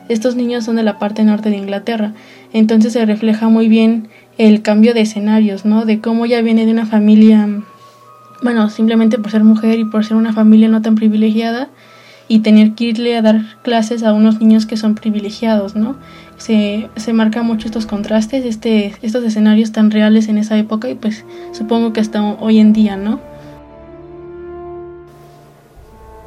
Estos 0.08 0.36
niños 0.36 0.64
son 0.64 0.76
de 0.76 0.82
la 0.82 0.98
parte 0.98 1.24
norte 1.24 1.48
de 1.48 1.56
Inglaterra, 1.56 2.12
entonces 2.52 2.92
se 2.92 3.06
refleja 3.06 3.48
muy 3.48 3.68
bien 3.68 4.08
el 4.36 4.62
cambio 4.62 4.94
de 4.94 5.00
escenarios, 5.00 5.64
¿no? 5.64 5.84
De 5.84 6.00
cómo 6.00 6.26
ya 6.26 6.42
viene 6.42 6.66
de 6.66 6.72
una 6.72 6.86
familia 6.86 7.48
bueno, 8.42 8.68
simplemente 8.70 9.18
por 9.18 9.30
ser 9.30 9.44
mujer 9.44 9.78
y 9.78 9.84
por 9.84 10.04
ser 10.04 10.16
una 10.16 10.32
familia 10.32 10.68
no 10.68 10.82
tan 10.82 10.96
privilegiada 10.96 11.68
y 12.28 12.40
tener 12.40 12.72
que 12.72 12.84
irle 12.84 13.16
a 13.16 13.22
dar 13.22 13.42
clases 13.62 14.02
a 14.02 14.12
unos 14.12 14.40
niños 14.40 14.66
que 14.66 14.76
son 14.76 14.94
privilegiados, 14.94 15.74
¿no? 15.76 15.96
Se, 16.36 16.88
se 16.96 17.12
marca 17.12 17.42
mucho 17.42 17.66
estos 17.66 17.86
contrastes, 17.86 18.44
este, 18.44 18.94
estos 19.02 19.24
escenarios 19.24 19.72
tan 19.72 19.90
reales 19.90 20.28
en 20.28 20.38
esa 20.38 20.56
época 20.58 20.88
y 20.88 20.94
pues 20.94 21.24
supongo 21.52 21.92
que 21.92 22.00
hasta 22.00 22.22
hoy 22.22 22.58
en 22.58 22.72
día, 22.72 22.96
¿no? 22.96 23.20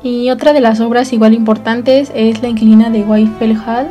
Y 0.04 0.30
otra 0.30 0.54
de 0.54 0.62
las 0.62 0.80
obras 0.82 1.12
igual 1.14 1.34
importantes 1.34 2.12
es 2.14 2.42
La 2.42 2.50
Inquilina 2.50 2.92
de 2.92 3.02
Whitefield 3.02 3.60
Hall. 3.68 3.88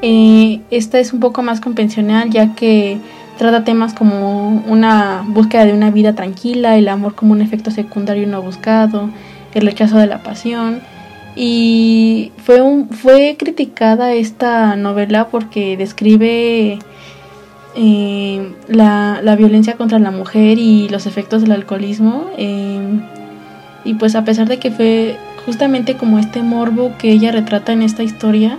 Eh, 0.00 0.60
esta 0.70 0.98
es 0.98 1.12
un 1.12 1.20
poco 1.20 1.42
más 1.42 1.60
convencional 1.60 2.30
ya 2.30 2.54
que 2.54 3.00
Trata 3.38 3.62
temas 3.62 3.94
como 3.94 4.48
una 4.66 5.24
búsqueda 5.28 5.64
de 5.64 5.72
una 5.72 5.92
vida 5.92 6.16
tranquila, 6.16 6.76
el 6.76 6.88
amor 6.88 7.14
como 7.14 7.30
un 7.30 7.40
efecto 7.40 7.70
secundario 7.70 8.26
no 8.26 8.42
buscado, 8.42 9.10
el 9.54 9.64
rechazo 9.64 9.96
de 9.98 10.08
la 10.08 10.24
pasión. 10.24 10.80
Y 11.36 12.32
fue, 12.44 12.60
un, 12.60 12.88
fue 12.90 13.36
criticada 13.38 14.12
esta 14.12 14.74
novela 14.76 15.28
porque 15.28 15.76
describe 15.76 16.78
eh, 17.76 18.52
la, 18.66 19.20
la, 19.22 19.36
violencia 19.36 19.74
contra 19.74 19.98
la 19.98 20.10
mujer 20.10 20.58
y 20.58 20.88
los 20.88 21.06
efectos 21.06 21.42
del 21.42 21.52
alcoholismo. 21.52 22.30
Eh, 22.36 23.00
y 23.84 23.94
pues 23.94 24.16
a 24.16 24.24
pesar 24.24 24.48
de 24.48 24.58
que 24.58 24.70
fue 24.70 25.16
justamente 25.46 25.96
como 25.96 26.18
este 26.18 26.42
morbo 26.42 26.92
que 26.98 27.10
ella 27.10 27.32
retrata 27.32 27.72
en 27.72 27.82
esta 27.82 28.02
historia, 28.02 28.58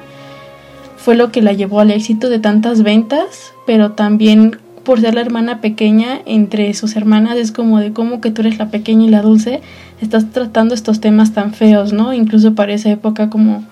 fue 0.97 1.15
lo 1.15 1.31
que 1.31 1.41
la 1.41 1.53
llevó 1.53 1.79
al 1.79 1.91
éxito 1.91 2.29
de 2.29 2.39
tantas 2.39 2.83
ventas, 2.83 3.53
pero 3.65 3.91
también 3.91 4.57
por 4.89 5.01
ser 5.01 5.13
la 5.13 5.21
hermana 5.21 5.61
pequeña 5.61 6.19
entre 6.25 6.73
sus 6.73 6.95
hermanas, 6.95 7.37
es 7.37 7.51
como 7.51 7.79
de 7.79 7.93
cómo 7.93 8.21
que 8.21 8.31
tú 8.31 8.41
eres 8.41 8.57
la 8.57 8.71
pequeña 8.71 9.05
y 9.05 9.09
la 9.09 9.21
dulce, 9.21 9.61
estás 10.01 10.31
tratando 10.31 10.73
estos 10.73 10.99
temas 10.99 11.31
tan 11.31 11.53
feos, 11.53 11.93
¿no? 11.93 12.11
Incluso 12.11 12.55
para 12.55 12.73
esa 12.73 12.89
época 12.89 13.29
como 13.29 13.63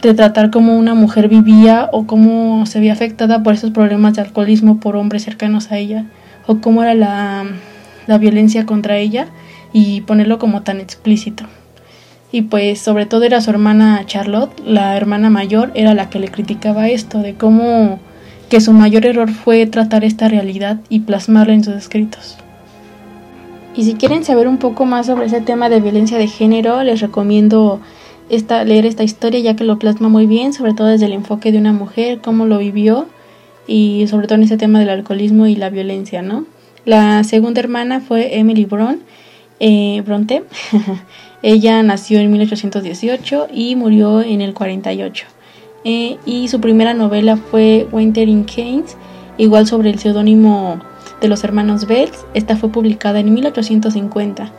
tratar 0.00 0.52
cómo 0.52 0.78
una 0.78 0.94
mujer 0.94 1.26
vivía 1.26 1.88
o 1.90 2.06
cómo 2.06 2.64
se 2.66 2.78
veía 2.78 2.92
afectada 2.92 3.42
por 3.42 3.54
esos 3.54 3.72
problemas 3.72 4.14
de 4.14 4.20
alcoholismo 4.20 4.78
por 4.78 4.94
hombres 4.94 5.24
cercanos 5.24 5.72
a 5.72 5.78
ella, 5.78 6.04
o 6.46 6.58
cómo 6.58 6.84
era 6.84 6.94
la, 6.94 7.44
la 8.06 8.18
violencia 8.18 8.64
contra 8.64 8.98
ella 8.98 9.26
y 9.72 10.02
ponerlo 10.02 10.38
como 10.38 10.62
tan 10.62 10.78
explícito. 10.78 11.42
Y 12.30 12.42
pues 12.42 12.78
sobre 12.78 13.06
todo 13.06 13.24
era 13.24 13.40
su 13.40 13.50
hermana 13.50 14.00
Charlotte, 14.06 14.52
la 14.64 14.96
hermana 14.96 15.28
mayor, 15.28 15.72
era 15.74 15.92
la 15.92 16.08
que 16.08 16.20
le 16.20 16.28
criticaba 16.28 16.88
esto, 16.88 17.18
de 17.18 17.34
cómo 17.34 17.98
que 18.52 18.60
su 18.60 18.74
mayor 18.74 19.06
error 19.06 19.30
fue 19.30 19.64
tratar 19.64 20.04
esta 20.04 20.28
realidad 20.28 20.78
y 20.90 21.00
plasmarla 21.00 21.54
en 21.54 21.64
sus 21.64 21.74
escritos. 21.74 22.36
Y 23.74 23.84
si 23.84 23.94
quieren 23.94 24.24
saber 24.24 24.46
un 24.46 24.58
poco 24.58 24.84
más 24.84 25.06
sobre 25.06 25.24
ese 25.24 25.40
tema 25.40 25.70
de 25.70 25.80
violencia 25.80 26.18
de 26.18 26.26
género, 26.26 26.82
les 26.82 27.00
recomiendo 27.00 27.80
esta, 28.28 28.62
leer 28.64 28.84
esta 28.84 29.04
historia 29.04 29.40
ya 29.40 29.56
que 29.56 29.64
lo 29.64 29.78
plasma 29.78 30.10
muy 30.10 30.26
bien, 30.26 30.52
sobre 30.52 30.74
todo 30.74 30.88
desde 30.88 31.06
el 31.06 31.14
enfoque 31.14 31.50
de 31.50 31.56
una 31.56 31.72
mujer, 31.72 32.20
cómo 32.20 32.44
lo 32.44 32.58
vivió 32.58 33.06
y 33.66 34.06
sobre 34.08 34.26
todo 34.26 34.34
en 34.34 34.42
ese 34.42 34.58
tema 34.58 34.80
del 34.80 34.90
alcoholismo 34.90 35.46
y 35.46 35.56
la 35.56 35.70
violencia, 35.70 36.20
¿no? 36.20 36.44
La 36.84 37.24
segunda 37.24 37.58
hermana 37.58 38.00
fue 38.00 38.36
Emily 38.36 38.66
Bron, 38.66 39.00
eh, 39.60 40.02
Bronte. 40.04 40.44
Ella 41.42 41.82
nació 41.82 42.18
en 42.18 42.30
1818 42.30 43.48
y 43.50 43.76
murió 43.76 44.20
en 44.20 44.42
el 44.42 44.52
48. 44.52 45.31
Eh, 45.84 46.18
y 46.26 46.48
su 46.48 46.60
primera 46.60 46.94
novela 46.94 47.36
fue 47.36 47.88
Winter 47.90 48.28
in 48.28 48.44
Keynes, 48.44 48.96
igual 49.36 49.66
sobre 49.66 49.90
el 49.90 49.98
seudónimo 49.98 50.80
de 51.20 51.28
los 51.28 51.42
hermanos 51.44 51.86
Bells. 51.86 52.24
Esta 52.34 52.56
fue 52.56 52.70
publicada 52.70 53.20
en 53.20 53.34
1850 53.34 54.52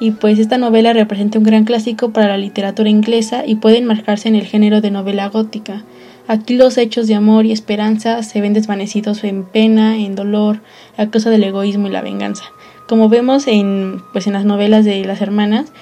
y 0.00 0.12
pues 0.12 0.38
esta 0.38 0.58
novela 0.58 0.92
representa 0.92 1.38
un 1.38 1.44
gran 1.44 1.64
clásico 1.64 2.10
para 2.10 2.28
la 2.28 2.36
literatura 2.36 2.88
inglesa 2.88 3.44
y 3.46 3.56
puede 3.56 3.78
enmarcarse 3.78 4.28
en 4.28 4.34
el 4.34 4.46
género 4.46 4.80
de 4.80 4.90
novela 4.90 5.28
gótica. 5.28 5.84
Aquí 6.26 6.56
los 6.56 6.78
hechos 6.78 7.06
de 7.06 7.14
amor 7.14 7.46
y 7.46 7.52
esperanza 7.52 8.22
se 8.22 8.40
ven 8.40 8.52
desvanecidos 8.52 9.22
en 9.24 9.44
pena, 9.44 9.98
en 9.98 10.14
dolor, 10.14 10.60
a 10.96 11.06
causa 11.08 11.30
del 11.30 11.44
egoísmo 11.44 11.86
y 11.88 11.90
la 11.90 12.02
venganza. 12.02 12.44
Como 12.88 13.08
vemos 13.08 13.46
en, 13.46 14.02
pues 14.12 14.26
en 14.26 14.32
las 14.32 14.44
novelas 14.44 14.84
de 14.84 15.04
las 15.04 15.20
hermanas, 15.20 15.72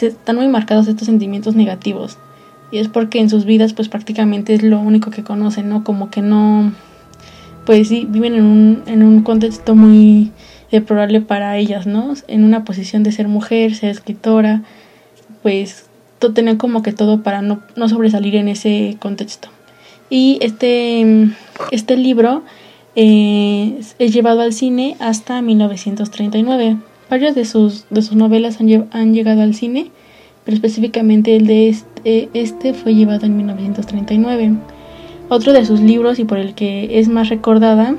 están 0.00 0.36
muy 0.36 0.48
marcados 0.48 0.88
estos 0.88 1.06
sentimientos 1.06 1.54
negativos 1.54 2.18
y 2.70 2.78
es 2.78 2.88
porque 2.88 3.20
en 3.20 3.30
sus 3.30 3.44
vidas 3.44 3.72
pues 3.72 3.88
prácticamente 3.88 4.54
es 4.54 4.62
lo 4.62 4.80
único 4.80 5.10
que 5.10 5.24
conocen, 5.24 5.68
¿no? 5.68 5.84
Como 5.84 6.10
que 6.10 6.22
no, 6.22 6.72
pues 7.66 7.88
sí, 7.88 8.06
viven 8.08 8.34
en 8.34 8.44
un, 8.44 8.82
en 8.86 9.02
un 9.02 9.22
contexto 9.22 9.74
muy 9.74 10.30
deplorable 10.70 11.20
para 11.20 11.56
ellas, 11.56 11.86
¿no? 11.86 12.14
En 12.28 12.44
una 12.44 12.64
posición 12.64 13.02
de 13.02 13.12
ser 13.12 13.28
mujer, 13.28 13.74
ser 13.74 13.90
escritora, 13.90 14.62
pues 15.42 15.86
tener 16.34 16.58
como 16.58 16.82
que 16.82 16.92
todo 16.92 17.22
para 17.22 17.42
no, 17.42 17.60
no 17.76 17.88
sobresalir 17.88 18.36
en 18.36 18.48
ese 18.48 18.96
contexto. 19.00 19.48
Y 20.10 20.38
este, 20.42 21.30
este 21.70 21.96
libro 21.96 22.42
eh, 22.94 23.80
es 23.98 24.12
llevado 24.12 24.42
al 24.42 24.52
cine 24.52 24.96
hasta 25.00 25.40
1939. 25.40 26.76
Varias 27.08 27.34
de 27.34 27.44
sus, 27.44 27.86
de 27.90 28.02
sus 28.02 28.16
novelas 28.16 28.60
han, 28.60 28.88
han 28.92 29.14
llegado 29.14 29.42
al 29.42 29.54
cine 29.54 29.90
pero 30.44 30.54
específicamente 30.54 31.36
el 31.36 31.46
de 31.46 31.68
este, 32.04 32.30
este 32.32 32.74
fue 32.74 32.94
llevado 32.94 33.26
en 33.26 33.36
1939. 33.36 34.52
Otro 35.28 35.52
de 35.52 35.64
sus 35.64 35.80
libros 35.80 36.18
y 36.18 36.24
por 36.24 36.38
el 36.38 36.54
que 36.54 36.98
es 36.98 37.08
más 37.08 37.28
recordada, 37.28 37.94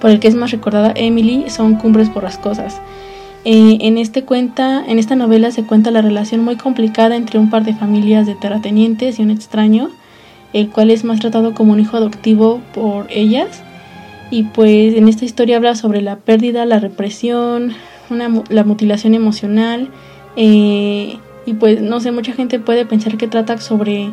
por 0.00 0.10
el 0.10 0.20
que 0.20 0.28
es 0.28 0.34
más 0.34 0.50
recordada 0.50 0.92
Emily, 0.94 1.46
son 1.48 1.76
Cumbres 1.76 2.12
borrascosas. 2.12 2.80
Eh, 3.44 3.78
en, 3.80 3.98
este 3.98 4.24
cuenta, 4.24 4.84
en 4.86 4.98
esta 4.98 5.16
novela 5.16 5.50
se 5.50 5.64
cuenta 5.64 5.90
la 5.90 6.00
relación 6.00 6.42
muy 6.42 6.56
complicada 6.56 7.16
entre 7.16 7.38
un 7.38 7.50
par 7.50 7.64
de 7.64 7.74
familias 7.74 8.26
de 8.26 8.34
terratenientes 8.34 9.18
y 9.18 9.22
un 9.22 9.30
extraño, 9.30 9.90
el 10.52 10.70
cual 10.70 10.90
es 10.90 11.04
más 11.04 11.20
tratado 11.20 11.52
como 11.54 11.72
un 11.72 11.80
hijo 11.80 11.96
adoptivo 11.96 12.60
por 12.72 13.06
ellas. 13.10 13.62
Y 14.30 14.44
pues 14.44 14.94
en 14.94 15.08
esta 15.08 15.24
historia 15.24 15.58
habla 15.58 15.74
sobre 15.74 16.00
la 16.00 16.16
pérdida, 16.16 16.64
la 16.64 16.80
represión, 16.80 17.72
la 18.08 18.64
mutilación 18.64 19.14
emocional, 19.14 19.90
eh, 20.36 21.18
y 21.46 21.54
pues 21.54 21.80
no 21.80 22.00
sé, 22.00 22.12
mucha 22.12 22.32
gente 22.32 22.58
puede 22.58 22.86
pensar 22.86 23.16
que 23.16 23.28
trata 23.28 23.58
sobre 23.58 24.10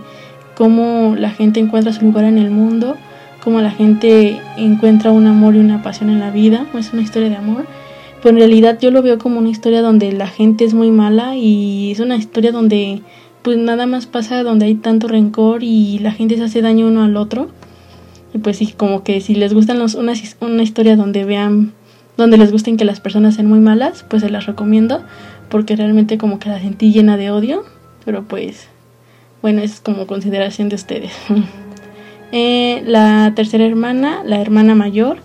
cómo 0.55 1.15
la 1.17 1.31
gente 1.31 1.59
encuentra 1.59 1.93
su 1.93 2.05
lugar 2.05 2.25
en 2.25 2.37
el 2.37 2.51
mundo, 2.51 2.95
cómo 3.43 3.61
la 3.61 3.71
gente 3.71 4.39
encuentra 4.57 5.11
un 5.11 5.27
amor 5.27 5.55
y 5.55 5.59
una 5.59 5.81
pasión 5.81 6.09
en 6.09 6.19
la 6.19 6.31
vida, 6.31 6.67
es 6.77 6.93
una 6.93 7.01
historia 7.01 7.29
de 7.29 7.35
amor. 7.35 7.65
Pero 8.21 8.35
en 8.35 8.37
realidad 8.37 8.77
yo 8.79 8.91
lo 8.91 9.01
veo 9.01 9.17
como 9.17 9.39
una 9.39 9.49
historia 9.49 9.81
donde 9.81 10.11
la 10.11 10.27
gente 10.27 10.63
es 10.63 10.75
muy 10.75 10.91
mala 10.91 11.35
y 11.35 11.91
es 11.91 11.99
una 11.99 12.15
historia 12.15 12.51
donde 12.51 13.01
pues 13.41 13.57
nada 13.57 13.87
más 13.87 14.05
pasa 14.05 14.43
donde 14.43 14.65
hay 14.65 14.75
tanto 14.75 15.07
rencor 15.07 15.63
y 15.63 15.97
la 15.99 16.11
gente 16.11 16.37
se 16.37 16.43
hace 16.43 16.61
daño 16.61 16.87
uno 16.87 17.03
al 17.03 17.17
otro. 17.17 17.49
Y 18.33 18.37
pues 18.37 18.57
sí, 18.57 18.73
como 18.77 19.03
que 19.03 19.21
si 19.21 19.33
les 19.33 19.53
gustan 19.53 19.79
los, 19.79 19.95
una, 19.95 20.13
una 20.39 20.61
historia 20.61 20.95
donde 20.95 21.25
vean, 21.25 21.73
donde 22.17 22.37
les 22.37 22.51
gusten 22.51 22.77
que 22.77 22.85
las 22.85 22.99
personas 22.99 23.35
sean 23.35 23.47
muy 23.47 23.59
malas, 23.59 24.05
pues 24.07 24.21
se 24.21 24.29
las 24.29 24.45
recomiendo 24.45 25.01
porque 25.51 25.75
realmente 25.75 26.17
como 26.17 26.39
que 26.39 26.49
la 26.49 26.59
sentí 26.59 26.91
llena 26.91 27.17
de 27.17 27.29
odio, 27.29 27.63
pero 28.05 28.23
pues 28.23 28.67
bueno, 29.41 29.61
es 29.61 29.81
como 29.81 30.07
consideración 30.07 30.69
de 30.69 30.75
ustedes. 30.75 31.11
eh, 32.31 32.81
la 32.85 33.33
tercera 33.35 33.65
hermana, 33.65 34.23
la 34.25 34.41
hermana 34.41 34.73
mayor, 34.73 35.17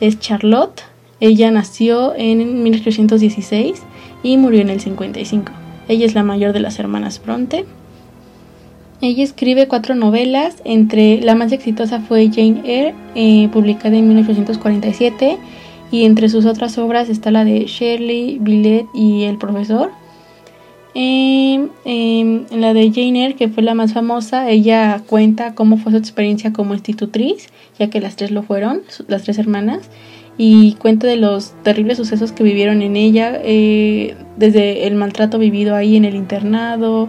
es 0.00 0.18
Charlotte. 0.18 0.82
Ella 1.20 1.50
nació 1.50 2.14
en 2.16 2.62
1816 2.62 3.82
y 4.22 4.36
murió 4.38 4.60
en 4.60 4.70
el 4.70 4.80
55. 4.80 5.52
Ella 5.88 6.06
es 6.06 6.14
la 6.14 6.22
mayor 6.22 6.52
de 6.52 6.60
las 6.60 6.78
hermanas 6.78 7.20
Bronte. 7.22 7.66
Ella 9.00 9.22
escribe 9.22 9.68
cuatro 9.68 9.94
novelas, 9.94 10.56
entre 10.64 11.20
la 11.20 11.34
más 11.34 11.52
exitosa 11.52 12.00
fue 12.00 12.30
Jane 12.32 12.62
Eyre, 12.64 12.94
eh, 13.14 13.48
publicada 13.52 13.96
en 13.96 14.08
1847, 14.08 15.36
y 15.94 16.06
entre 16.06 16.28
sus 16.28 16.44
otras 16.44 16.76
obras 16.76 17.08
está 17.08 17.30
la 17.30 17.44
de 17.44 17.66
Shirley, 17.66 18.38
Billet 18.40 18.84
y 18.94 19.22
El 19.22 19.38
Profesor. 19.38 19.92
En 20.92 21.70
la 22.50 22.74
de 22.74 22.90
Jane 22.92 23.22
Eyre, 23.22 23.36
que 23.36 23.48
fue 23.48 23.62
la 23.62 23.74
más 23.74 23.92
famosa, 23.92 24.50
ella 24.50 25.02
cuenta 25.06 25.54
cómo 25.54 25.76
fue 25.76 25.92
su 25.92 25.98
experiencia 25.98 26.52
como 26.52 26.74
institutriz, 26.74 27.46
ya 27.78 27.90
que 27.90 28.00
las 28.00 28.16
tres 28.16 28.32
lo 28.32 28.42
fueron, 28.42 28.82
las 29.06 29.22
tres 29.22 29.38
hermanas, 29.38 29.88
y 30.36 30.72
cuenta 30.80 31.06
de 31.06 31.14
los 31.14 31.52
terribles 31.62 31.98
sucesos 31.98 32.32
que 32.32 32.42
vivieron 32.42 32.82
en 32.82 32.96
ella, 32.96 33.40
eh, 33.44 34.16
desde 34.36 34.88
el 34.88 34.96
maltrato 34.96 35.38
vivido 35.38 35.76
ahí 35.76 35.96
en 35.96 36.04
el 36.04 36.16
internado, 36.16 37.08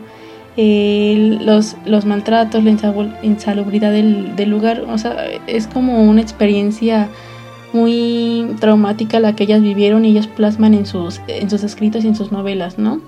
los, 0.58 1.76
los 1.88 2.06
maltratos, 2.06 2.64
la 2.64 3.18
insalubridad 3.24 3.92
del 3.92 4.48
lugar, 4.48 4.86
o 4.88 5.00
sea, 5.00 5.26
es 5.48 5.66
como 5.66 6.08
una 6.08 6.22
experiencia 6.22 7.10
muy 7.76 8.56
traumática 8.60 9.20
la 9.20 9.36
que 9.36 9.44
ellas 9.44 9.62
vivieron 9.62 10.06
y 10.06 10.10
ellas 10.10 10.28
plasman 10.28 10.74
en 10.74 10.86
sus, 10.86 11.22
en 11.28 11.50
sus 11.50 11.64
escritos 11.64 12.06
y 12.06 12.08
en 12.08 12.16
sus 12.16 12.32
novelas, 12.32 12.80
¿no? 12.80 13.02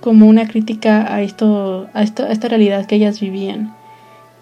Como 0.00 0.26
una 0.26 0.48
crítica 0.48 1.14
a 1.14 1.22
esto, 1.22 1.86
a 1.92 2.02
esto, 2.02 2.26
esta 2.26 2.48
realidad 2.48 2.86
que 2.86 2.96
ellas 2.96 3.20
vivían. 3.20 3.74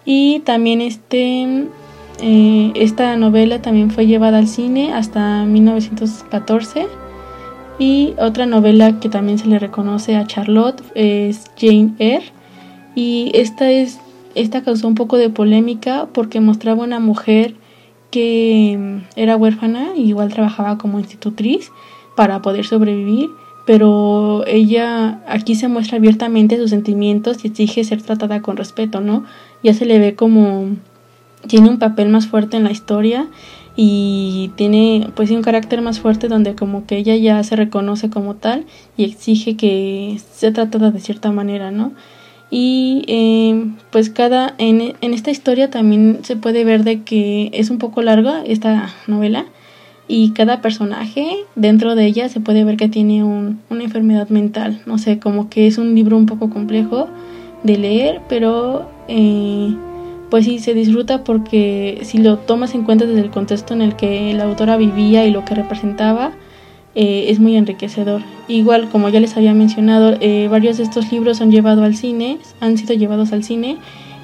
Y 0.05 0.39
también 0.39 0.81
este, 0.81 1.67
eh, 2.21 2.71
esta 2.75 3.15
novela 3.17 3.61
también 3.61 3.91
fue 3.91 4.07
llevada 4.07 4.39
al 4.39 4.47
cine 4.47 4.93
hasta 4.93 5.43
1914 5.43 6.87
y 7.77 8.13
otra 8.19 8.45
novela 8.45 8.99
que 8.99 9.09
también 9.09 9.37
se 9.37 9.47
le 9.47 9.59
reconoce 9.59 10.15
a 10.15 10.25
Charlotte 10.25 10.81
es 10.95 11.51
Jane 11.59 11.93
Eyre. 11.99 12.31
Y 12.95 13.31
esta, 13.33 13.69
es, 13.69 13.99
esta 14.33 14.61
causó 14.61 14.87
un 14.87 14.95
poco 14.95 15.17
de 15.17 15.29
polémica 15.29 16.07
porque 16.13 16.39
mostraba 16.39 16.83
una 16.83 16.99
mujer 16.99 17.55
que 18.11 19.01
era 19.15 19.37
huérfana 19.37 19.95
y 19.95 20.09
igual 20.09 20.33
trabajaba 20.33 20.77
como 20.77 20.99
institutriz 20.99 21.71
para 22.15 22.41
poder 22.41 22.65
sobrevivir, 22.65 23.29
pero 23.65 24.43
ella 24.45 25.23
aquí 25.27 25.55
se 25.55 25.67
muestra 25.67 25.97
abiertamente 25.97 26.57
sus 26.57 26.69
sentimientos 26.69 27.43
y 27.43 27.47
exige 27.47 27.83
ser 27.83 28.01
tratada 28.01 28.41
con 28.41 28.57
respeto, 28.57 29.01
¿no? 29.01 29.23
Ya 29.63 29.73
se 29.73 29.85
le 29.85 29.97
ve 29.97 30.15
como 30.15 30.75
tiene 31.47 31.69
un 31.69 31.79
papel 31.79 32.09
más 32.09 32.27
fuerte 32.27 32.57
en 32.57 32.63
la 32.63 32.71
historia 32.71 33.27
y 33.75 34.51
tiene 34.55 35.09
pues 35.15 35.31
un 35.31 35.41
carácter 35.41 35.81
más 35.81 35.99
fuerte 35.99 36.27
donde 36.27 36.55
como 36.55 36.85
que 36.85 36.97
ella 36.97 37.15
ya 37.15 37.41
se 37.43 37.55
reconoce 37.55 38.09
como 38.09 38.35
tal 38.35 38.65
y 38.97 39.05
exige 39.05 39.55
que 39.55 40.19
sea 40.33 40.53
tratada 40.53 40.91
de 40.91 40.99
cierta 40.99 41.31
manera, 41.31 41.71
¿no? 41.71 41.93
Y 42.53 43.05
eh, 43.07 43.71
pues 43.91 44.09
cada 44.09 44.53
en, 44.57 44.93
en, 44.99 45.13
esta 45.13 45.31
historia 45.31 45.69
también 45.69 46.19
se 46.23 46.35
puede 46.35 46.65
ver 46.65 46.83
de 46.83 47.01
que 47.01 47.49
es 47.53 47.69
un 47.69 47.77
poco 47.77 48.01
larga 48.01 48.43
esta 48.45 48.93
novela 49.07 49.45
y 50.09 50.31
cada 50.31 50.59
personaje 50.61 51.45
dentro 51.55 51.95
de 51.95 52.05
ella 52.05 52.27
se 52.27 52.41
puede 52.41 52.65
ver 52.65 52.75
que 52.75 52.89
tiene 52.89 53.23
un, 53.23 53.61
una 53.69 53.85
enfermedad 53.85 54.27
mental, 54.27 54.81
no 54.85 54.97
sé, 54.97 55.19
como 55.19 55.49
que 55.49 55.67
es 55.67 55.77
un 55.77 55.95
libro 55.95 56.17
un 56.17 56.25
poco 56.25 56.49
complejo 56.49 57.07
de 57.63 57.77
leer, 57.77 58.21
pero 58.27 58.89
eh, 59.07 59.73
pues 60.29 60.43
sí, 60.43 60.59
se 60.59 60.73
disfruta 60.73 61.23
porque 61.23 61.99
si 62.03 62.17
lo 62.17 62.37
tomas 62.39 62.75
en 62.75 62.83
cuenta 62.83 63.05
desde 63.05 63.21
el 63.21 63.29
contexto 63.29 63.73
en 63.73 63.81
el 63.81 63.95
que 63.95 64.33
la 64.33 64.43
autora 64.43 64.75
vivía 64.75 65.25
y 65.25 65.31
lo 65.31 65.45
que 65.45 65.55
representaba, 65.55 66.33
eh, 66.95 67.25
es 67.29 67.39
muy 67.39 67.55
enriquecedor. 67.55 68.21
Igual, 68.47 68.89
como 68.89 69.09
ya 69.09 69.19
les 69.19 69.37
había 69.37 69.53
mencionado, 69.53 70.17
eh, 70.19 70.47
varios 70.49 70.77
de 70.77 70.83
estos 70.83 71.11
libros 71.11 71.41
han 71.41 71.51
llevado 71.51 71.83
al 71.83 71.95
cine, 71.95 72.37
han 72.59 72.77
sido 72.77 72.93
llevados 72.95 73.31
al 73.31 73.43
cine. 73.43 73.77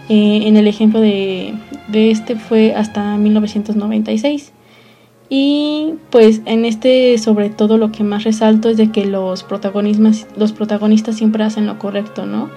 Eh, 0.09 0.43
en 0.45 0.57
el 0.57 0.67
ejemplo 0.67 0.99
de, 0.99 1.53
de 1.87 2.11
este 2.11 2.35
fue 2.35 2.75
hasta 2.75 3.17
1996. 3.17 4.51
Y 5.29 5.95
pues 6.09 6.41
en 6.45 6.63
este 6.63 7.17
sobre 7.17 7.49
todo 7.49 7.77
lo 7.77 7.91
que 7.91 8.03
más 8.03 8.23
resalto 8.23 8.69
es 8.69 8.77
de 8.77 8.91
que 8.91 9.05
los 9.05 9.43
protagonistas, 9.43 10.27
los 10.37 10.53
protagonistas 10.53 11.17
siempre 11.17 11.43
hacen 11.43 11.67
lo 11.67 11.79
correcto, 11.79 12.25
¿no? 12.25 12.49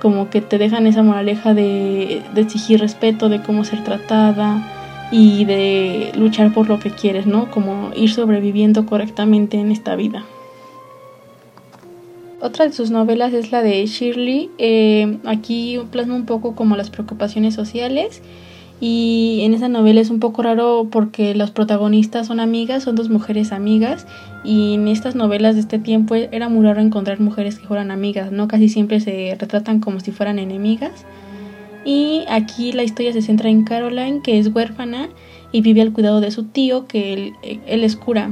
como 0.00 0.30
que 0.30 0.40
te 0.40 0.58
dejan 0.58 0.86
esa 0.86 1.02
moraleja 1.02 1.54
de, 1.54 2.22
de 2.32 2.40
exigir 2.40 2.80
respeto, 2.80 3.28
de 3.28 3.42
cómo 3.42 3.64
ser 3.64 3.82
tratada 3.82 4.77
y 5.10 5.44
de 5.44 6.12
luchar 6.16 6.52
por 6.52 6.68
lo 6.68 6.78
que 6.78 6.90
quieres, 6.90 7.26
¿no? 7.26 7.50
Como 7.50 7.90
ir 7.96 8.10
sobreviviendo 8.10 8.86
correctamente 8.86 9.58
en 9.58 9.70
esta 9.70 9.96
vida. 9.96 10.24
Otra 12.40 12.66
de 12.66 12.72
sus 12.72 12.90
novelas 12.90 13.32
es 13.32 13.50
la 13.50 13.62
de 13.62 13.84
Shirley. 13.86 14.50
Eh, 14.58 15.18
aquí 15.24 15.80
plasma 15.90 16.14
un 16.14 16.26
poco 16.26 16.54
como 16.54 16.76
las 16.76 16.90
preocupaciones 16.90 17.54
sociales 17.54 18.22
y 18.80 19.40
en 19.42 19.54
esa 19.54 19.68
novela 19.68 20.00
es 20.00 20.10
un 20.10 20.20
poco 20.20 20.42
raro 20.42 20.86
porque 20.90 21.34
los 21.34 21.50
protagonistas 21.50 22.28
son 22.28 22.38
amigas, 22.38 22.84
son 22.84 22.94
dos 22.94 23.08
mujeres 23.08 23.50
amigas. 23.50 24.06
Y 24.44 24.74
en 24.74 24.86
estas 24.86 25.16
novelas 25.16 25.56
de 25.56 25.62
este 25.62 25.78
tiempo 25.78 26.14
era 26.14 26.48
muy 26.48 26.64
raro 26.64 26.80
encontrar 26.80 27.18
mujeres 27.18 27.58
que 27.58 27.66
fueran 27.66 27.90
amigas, 27.90 28.30
¿no? 28.30 28.46
Casi 28.46 28.68
siempre 28.68 29.00
se 29.00 29.36
retratan 29.38 29.80
como 29.80 29.98
si 29.98 30.12
fueran 30.12 30.38
enemigas. 30.38 31.04
Y 31.84 32.24
aquí 32.28 32.72
la 32.72 32.82
historia 32.82 33.12
se 33.12 33.22
centra 33.22 33.48
en 33.48 33.64
Caroline, 33.64 34.20
que 34.22 34.38
es 34.38 34.48
huérfana 34.48 35.08
y 35.52 35.60
vive 35.60 35.80
al 35.80 35.92
cuidado 35.92 36.20
de 36.20 36.30
su 36.30 36.44
tío, 36.44 36.86
que 36.86 37.12
él, 37.12 37.32
él 37.42 37.84
es 37.84 37.96
cura. 37.96 38.30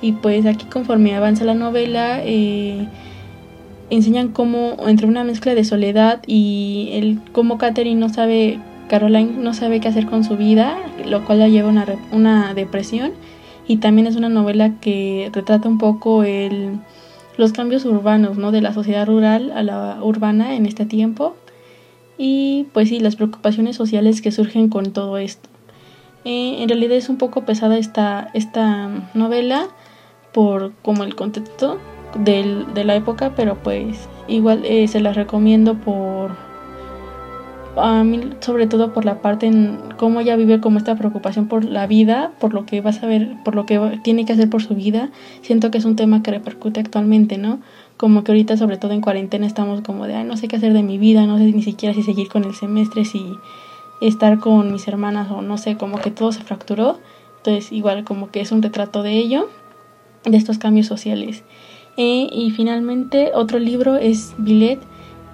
Y 0.00 0.12
pues 0.12 0.46
aquí 0.46 0.66
conforme 0.66 1.14
avanza 1.14 1.44
la 1.44 1.54
novela, 1.54 2.20
eh, 2.24 2.86
enseñan 3.90 4.28
cómo 4.28 4.76
entre 4.86 5.06
una 5.06 5.24
mezcla 5.24 5.54
de 5.54 5.64
soledad 5.64 6.22
y 6.26 6.90
el 6.92 7.20
cómo 7.32 7.58
Catherine 7.58 8.00
no 8.00 8.08
sabe 8.08 8.58
Caroline 8.88 9.32
no 9.38 9.54
sabe 9.54 9.80
qué 9.80 9.88
hacer 9.88 10.06
con 10.06 10.24
su 10.24 10.36
vida, 10.36 10.76
lo 11.06 11.24
cual 11.24 11.38
la 11.38 11.48
lleva 11.48 11.68
a 11.68 11.72
una, 11.72 11.86
una 12.12 12.54
depresión. 12.54 13.12
Y 13.66 13.78
también 13.78 14.06
es 14.06 14.16
una 14.16 14.28
novela 14.28 14.78
que 14.80 15.30
retrata 15.32 15.68
un 15.68 15.78
poco 15.78 16.22
el, 16.22 16.78
los 17.38 17.52
cambios 17.52 17.84
urbanos, 17.86 18.36
¿no? 18.36 18.52
De 18.52 18.60
la 18.60 18.74
sociedad 18.74 19.06
rural 19.06 19.52
a 19.52 19.62
la 19.62 19.98
urbana 20.02 20.54
en 20.54 20.66
este 20.66 20.84
tiempo. 20.84 21.34
Y 22.16 22.66
pues 22.72 22.88
sí, 22.88 23.00
las 23.00 23.16
preocupaciones 23.16 23.76
sociales 23.76 24.22
que 24.22 24.32
surgen 24.32 24.68
con 24.68 24.92
todo 24.92 25.18
esto. 25.18 25.48
Eh, 26.24 26.62
en 26.62 26.68
realidad 26.68 26.96
es 26.96 27.08
un 27.08 27.18
poco 27.18 27.44
pesada 27.44 27.76
esta, 27.76 28.30
esta 28.34 28.88
novela 29.14 29.68
por 30.32 30.72
como 30.82 31.04
el 31.04 31.14
contexto 31.14 31.78
del, 32.18 32.72
de 32.74 32.84
la 32.84 32.96
época, 32.96 33.34
pero 33.36 33.56
pues 33.62 34.08
igual 34.28 34.64
eh, 34.64 34.88
se 34.88 35.00
las 35.00 35.16
recomiendo 35.16 35.74
por 35.74 36.36
a 37.76 38.04
mí 38.04 38.20
sobre 38.40 38.66
todo 38.66 38.92
por 38.92 39.04
la 39.04 39.20
parte 39.20 39.46
en 39.46 39.78
cómo 39.96 40.20
ella 40.20 40.36
vive 40.36 40.60
como 40.60 40.78
esta 40.78 40.96
preocupación 40.96 41.48
por 41.48 41.64
la 41.64 41.86
vida, 41.86 42.32
por 42.38 42.54
lo 42.54 42.66
que 42.66 42.80
va 42.80 42.90
a 42.90 42.92
saber, 42.92 43.36
por 43.44 43.54
lo 43.54 43.66
que 43.66 44.00
tiene 44.02 44.24
que 44.24 44.32
hacer 44.32 44.48
por 44.48 44.62
su 44.62 44.74
vida, 44.74 45.10
siento 45.42 45.70
que 45.70 45.78
es 45.78 45.84
un 45.84 45.96
tema 45.96 46.22
que 46.22 46.30
repercute 46.30 46.80
actualmente, 46.80 47.38
¿no? 47.38 47.60
Como 47.96 48.24
que 48.24 48.32
ahorita 48.32 48.56
sobre 48.56 48.76
todo 48.76 48.92
en 48.92 49.00
cuarentena 49.00 49.46
estamos 49.46 49.80
como 49.80 50.06
de, 50.06 50.14
ay, 50.14 50.24
no 50.24 50.36
sé 50.36 50.48
qué 50.48 50.56
hacer 50.56 50.72
de 50.72 50.82
mi 50.82 50.98
vida, 50.98 51.26
no 51.26 51.38
sé 51.38 51.44
ni 51.44 51.62
siquiera 51.62 51.94
si 51.94 52.02
seguir 52.02 52.28
con 52.28 52.44
el 52.44 52.54
semestre, 52.54 53.04
si 53.04 53.24
estar 54.00 54.38
con 54.38 54.72
mis 54.72 54.86
hermanas 54.88 55.30
o 55.30 55.42
no 55.42 55.58
sé, 55.58 55.76
como 55.76 55.98
que 55.98 56.10
todo 56.10 56.32
se 56.32 56.42
fracturó, 56.42 56.98
entonces 57.38 57.72
igual 57.72 58.04
como 58.04 58.30
que 58.30 58.40
es 58.40 58.52
un 58.52 58.62
retrato 58.62 59.02
de 59.02 59.12
ello, 59.12 59.48
de 60.24 60.36
estos 60.36 60.58
cambios 60.58 60.86
sociales. 60.86 61.44
Eh, 61.96 62.28
y 62.32 62.50
finalmente 62.50 63.30
otro 63.34 63.58
libro 63.58 63.96
es 63.96 64.34
Billet, 64.38 64.80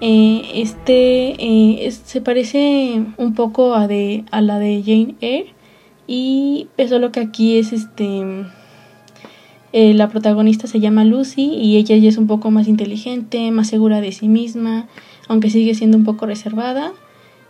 eh, 0.00 0.42
este 0.54 1.36
eh, 1.38 1.90
se 1.90 2.20
parece 2.20 3.02
un 3.16 3.34
poco 3.34 3.74
a, 3.74 3.86
de, 3.86 4.24
a 4.30 4.40
la 4.40 4.58
de 4.58 4.82
Jane 4.82 5.14
Eyre 5.20 5.54
y 6.06 6.68
eso 6.76 6.98
lo 6.98 7.12
que 7.12 7.20
aquí 7.20 7.58
es 7.58 7.72
este 7.72 8.44
eh, 9.72 9.94
la 9.94 10.08
protagonista 10.08 10.66
se 10.66 10.80
llama 10.80 11.04
Lucy 11.04 11.54
y 11.54 11.76
ella 11.76 11.96
ya 11.96 12.08
es 12.08 12.16
un 12.16 12.26
poco 12.26 12.50
más 12.50 12.66
inteligente, 12.66 13.50
más 13.52 13.68
segura 13.68 14.00
de 14.00 14.10
sí 14.10 14.26
misma, 14.26 14.88
aunque 15.28 15.50
sigue 15.50 15.74
siendo 15.74 15.96
un 15.96 16.04
poco 16.04 16.26
reservada. 16.26 16.92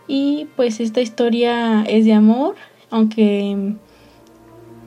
Y 0.07 0.47
pues 0.55 0.79
esta 0.79 1.01
historia 1.01 1.83
es 1.83 2.05
de 2.05 2.13
amor, 2.13 2.55
aunque 2.91 3.75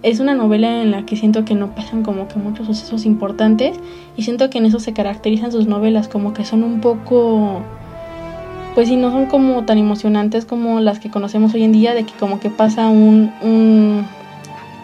es 0.04 0.20
una 0.20 0.34
novela 0.34 0.82
en 0.82 0.90
la 0.90 1.06
que 1.06 1.16
siento 1.16 1.46
que 1.46 1.54
no 1.54 1.74
pasan 1.74 2.02
como 2.02 2.28
que 2.28 2.38
muchos 2.38 2.66
sucesos 2.66 3.06
importantes 3.06 3.74
y 4.18 4.22
siento 4.22 4.50
que 4.50 4.58
en 4.58 4.66
eso 4.66 4.78
se 4.78 4.92
caracterizan 4.92 5.50
sus 5.50 5.66
novelas, 5.66 6.08
como 6.08 6.34
que 6.34 6.44
son 6.44 6.62
un 6.62 6.80
poco, 6.82 7.62
pues 8.74 8.88
sí, 8.88 8.96
no 8.96 9.10
son 9.10 9.26
como 9.26 9.64
tan 9.64 9.78
emocionantes 9.78 10.44
como 10.44 10.80
las 10.80 10.98
que 11.00 11.10
conocemos 11.10 11.54
hoy 11.54 11.62
en 11.62 11.72
día, 11.72 11.94
de 11.94 12.04
que 12.04 12.12
como 12.12 12.38
que 12.38 12.50
pasa 12.50 12.88
un, 12.88 13.32
un 13.42 14.04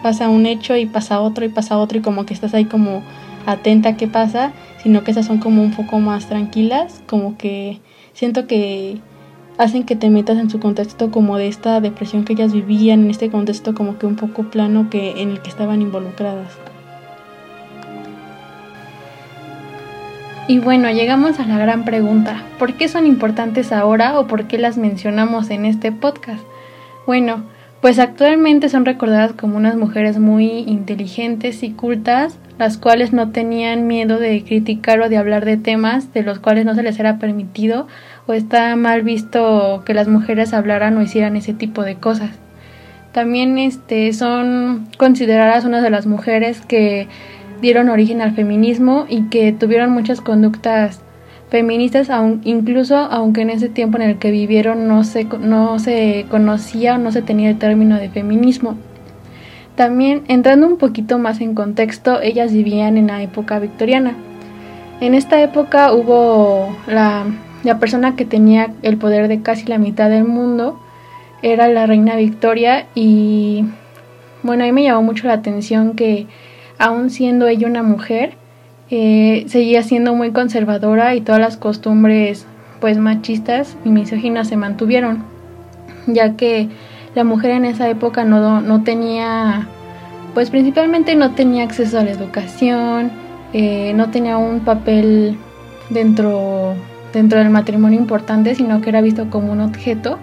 pasa 0.01 0.27
un 0.27 0.47
hecho 0.47 0.75
y 0.75 0.87
pasa 0.87 1.21
otro 1.21 1.45
y 1.45 1.49
pasa 1.49 1.77
otro 1.77 1.99
y 1.99 2.01
como 2.01 2.25
que 2.25 2.33
estás 2.33 2.55
ahí 2.55 2.65
como 2.65 3.03
atenta 3.45 3.89
a 3.89 3.97
qué 3.97 4.07
pasa, 4.07 4.53
sino 4.81 5.03
que 5.03 5.11
esas 5.11 5.27
son 5.27 5.37
como 5.37 5.61
un 5.61 5.71
poco 5.71 5.99
más 5.99 6.25
tranquilas, 6.29 7.03
como 7.05 7.37
que 7.37 7.79
siento 8.13 8.47
que 8.47 8.97
hacen 9.61 9.83
que 9.83 9.95
te 9.95 10.09
metas 10.09 10.39
en 10.39 10.49
su 10.49 10.59
contexto 10.59 11.11
como 11.11 11.37
de 11.37 11.47
esta 11.47 11.79
depresión 11.81 12.25
que 12.25 12.33
ellas 12.33 12.51
vivían, 12.51 13.01
en 13.01 13.11
este 13.11 13.29
contexto 13.29 13.75
como 13.75 13.99
que 13.99 14.07
un 14.07 14.15
poco 14.15 14.45
plano 14.45 14.89
que, 14.89 15.21
en 15.21 15.29
el 15.29 15.39
que 15.39 15.49
estaban 15.49 15.83
involucradas. 15.83 16.57
Y 20.47 20.57
bueno, 20.57 20.89
llegamos 20.89 21.39
a 21.39 21.45
la 21.45 21.59
gran 21.59 21.85
pregunta, 21.85 22.41
¿por 22.57 22.73
qué 22.73 22.87
son 22.87 23.05
importantes 23.05 23.71
ahora 23.71 24.19
o 24.19 24.25
por 24.25 24.45
qué 24.45 24.57
las 24.57 24.77
mencionamos 24.77 25.51
en 25.51 25.65
este 25.65 25.91
podcast? 25.91 26.43
Bueno, 27.05 27.43
pues 27.81 27.99
actualmente 27.99 28.67
son 28.67 28.83
recordadas 28.83 29.33
como 29.33 29.57
unas 29.57 29.75
mujeres 29.75 30.17
muy 30.17 30.47
inteligentes 30.61 31.61
y 31.61 31.69
cultas, 31.69 32.35
las 32.61 32.77
cuales 32.77 33.11
no 33.11 33.31
tenían 33.31 33.87
miedo 33.87 34.19
de 34.19 34.43
criticar 34.43 35.01
o 35.01 35.09
de 35.09 35.17
hablar 35.17 35.45
de 35.45 35.57
temas 35.57 36.13
de 36.13 36.21
los 36.21 36.37
cuales 36.37 36.63
no 36.63 36.75
se 36.75 36.83
les 36.83 36.99
era 36.99 37.17
permitido 37.17 37.87
o 38.27 38.33
está 38.33 38.75
mal 38.75 39.01
visto 39.01 39.81
que 39.83 39.95
las 39.95 40.07
mujeres 40.07 40.53
hablaran 40.53 40.95
o 40.95 41.01
hicieran 41.01 41.35
ese 41.35 41.53
tipo 41.53 41.81
de 41.81 41.95
cosas. 41.95 42.29
También 43.13 43.57
este, 43.57 44.13
son 44.13 44.87
consideradas 44.99 45.65
una 45.65 45.81
de 45.81 45.89
las 45.89 46.05
mujeres 46.05 46.61
que 46.61 47.07
dieron 47.61 47.89
origen 47.89 48.21
al 48.21 48.35
feminismo 48.35 49.07
y 49.09 49.23
que 49.29 49.51
tuvieron 49.53 49.89
muchas 49.89 50.21
conductas 50.21 51.01
feministas, 51.49 52.11
aun, 52.11 52.41
incluso 52.43 52.95
aunque 52.95 53.41
en 53.41 53.49
ese 53.49 53.69
tiempo 53.69 53.97
en 53.97 54.03
el 54.03 54.19
que 54.19 54.29
vivieron 54.29 54.87
no 54.87 55.03
se, 55.03 55.23
no 55.23 55.79
se 55.79 56.27
conocía 56.29 56.93
o 56.93 56.97
no 56.99 57.11
se 57.11 57.23
tenía 57.23 57.49
el 57.49 57.57
término 57.57 57.97
de 57.97 58.09
feminismo. 58.09 58.77
También, 59.81 60.21
entrando 60.27 60.67
un 60.67 60.77
poquito 60.77 61.17
más 61.17 61.41
en 61.41 61.55
contexto, 61.55 62.21
ellas 62.21 62.53
vivían 62.53 62.97
en 62.97 63.07
la 63.07 63.23
época 63.23 63.57
victoriana. 63.57 64.13
En 64.99 65.15
esta 65.15 65.41
época 65.41 65.91
hubo 65.91 66.77
la, 66.85 67.25
la 67.63 67.79
persona 67.79 68.15
que 68.15 68.23
tenía 68.23 68.75
el 68.83 68.97
poder 68.97 69.27
de 69.27 69.41
casi 69.41 69.65
la 69.65 69.79
mitad 69.79 70.11
del 70.11 70.25
mundo, 70.25 70.79
era 71.41 71.67
la 71.67 71.87
reina 71.87 72.15
Victoria 72.15 72.85
y 72.93 73.65
bueno, 74.43 74.65
a 74.65 74.71
me 74.71 74.83
llamó 74.83 75.01
mucho 75.01 75.25
la 75.25 75.33
atención 75.33 75.95
que 75.95 76.27
aún 76.77 77.09
siendo 77.09 77.47
ella 77.47 77.65
una 77.65 77.81
mujer, 77.81 78.35
eh, 78.91 79.45
seguía 79.47 79.81
siendo 79.81 80.13
muy 80.13 80.29
conservadora 80.29 81.15
y 81.15 81.21
todas 81.21 81.41
las 81.41 81.57
costumbres 81.57 82.45
pues 82.79 82.99
machistas 82.99 83.75
y 83.83 83.89
misóginas 83.89 84.47
se 84.47 84.57
mantuvieron, 84.57 85.23
ya 86.05 86.35
que 86.35 86.69
la 87.15 87.23
mujer 87.23 87.51
en 87.51 87.65
esa 87.65 87.89
época 87.89 88.23
no, 88.23 88.61
no 88.61 88.83
tenía, 88.83 89.67
pues 90.33 90.49
principalmente 90.49 91.15
no 91.15 91.31
tenía 91.31 91.63
acceso 91.63 91.99
a 91.99 92.03
la 92.03 92.11
educación, 92.11 93.11
eh, 93.53 93.93
no 93.95 94.09
tenía 94.09 94.37
un 94.37 94.61
papel 94.61 95.37
dentro, 95.89 96.75
dentro 97.13 97.39
del 97.39 97.49
matrimonio 97.49 97.99
importante, 97.99 98.55
sino 98.55 98.81
que 98.81 98.89
era 98.89 99.01
visto 99.01 99.29
como 99.29 99.51
un 99.51 99.61
objeto, 99.61 100.19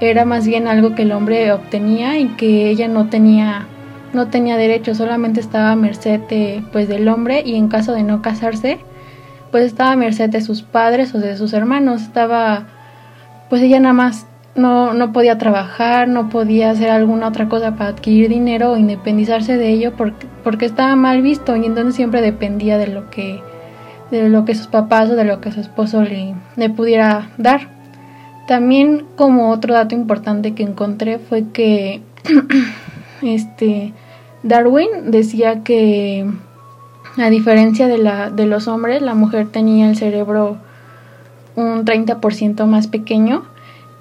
era 0.00 0.24
más 0.24 0.46
bien 0.46 0.68
algo 0.68 0.94
que 0.94 1.02
el 1.02 1.12
hombre 1.12 1.52
obtenía 1.52 2.18
y 2.18 2.28
que 2.28 2.70
ella 2.70 2.88
no 2.88 3.08
tenía 3.08 3.66
no 4.12 4.28
tenía 4.28 4.56
derecho, 4.56 4.94
solamente 4.94 5.40
estaba 5.40 5.72
a 5.72 5.76
merced 5.76 6.20
de, 6.20 6.64
pues, 6.72 6.88
del 6.88 7.08
hombre 7.08 7.42
y 7.44 7.54
en 7.54 7.68
caso 7.68 7.92
de 7.92 8.02
no 8.02 8.22
casarse, 8.22 8.80
pues 9.50 9.64
estaba 9.64 9.92
a 9.92 9.96
merced 9.96 10.30
de 10.30 10.40
sus 10.40 10.62
padres 10.62 11.14
o 11.14 11.18
de 11.18 11.36
sus 11.36 11.52
hermanos, 11.52 12.02
estaba, 12.02 12.64
pues 13.48 13.62
ella 13.62 13.80
nada 13.80 13.92
más 13.92 14.26
no, 14.54 14.94
no 14.94 15.12
podía 15.12 15.38
trabajar, 15.38 16.08
no 16.08 16.28
podía 16.28 16.70
hacer 16.70 16.90
alguna 16.90 17.28
otra 17.28 17.48
cosa 17.48 17.76
para 17.76 17.90
adquirir 17.90 18.28
dinero 18.28 18.72
o 18.72 18.76
independizarse 18.76 19.56
de 19.56 19.70
ello 19.70 19.92
porque, 19.96 20.26
porque 20.42 20.66
estaba 20.66 20.96
mal 20.96 21.22
visto 21.22 21.56
y 21.56 21.66
entonces 21.66 21.94
siempre 21.94 22.20
dependía 22.20 22.78
de 22.78 22.88
lo 22.88 23.10
que 23.10 23.40
de 24.10 24.28
lo 24.28 24.44
que 24.44 24.56
sus 24.56 24.66
papás 24.66 25.08
o 25.10 25.14
de 25.14 25.22
lo 25.22 25.40
que 25.40 25.52
su 25.52 25.60
esposo 25.60 26.02
le, 26.02 26.34
le 26.56 26.68
pudiera 26.68 27.30
dar. 27.38 27.68
También 28.48 29.06
como 29.14 29.50
otro 29.50 29.74
dato 29.74 29.94
importante 29.94 30.52
que 30.52 30.64
encontré 30.64 31.20
fue 31.20 31.44
que 31.52 32.02
este 33.22 33.92
Darwin 34.42 34.88
decía 35.12 35.62
que 35.62 36.26
a 37.16 37.30
diferencia 37.30 37.86
de, 37.86 37.98
la, 37.98 38.30
de 38.30 38.46
los 38.46 38.68
hombres, 38.68 39.02
la 39.02 39.14
mujer 39.14 39.48
tenía 39.48 39.88
el 39.88 39.96
cerebro 39.96 40.56
un 41.56 41.84
30% 41.84 42.66
más 42.66 42.86
pequeño 42.86 43.44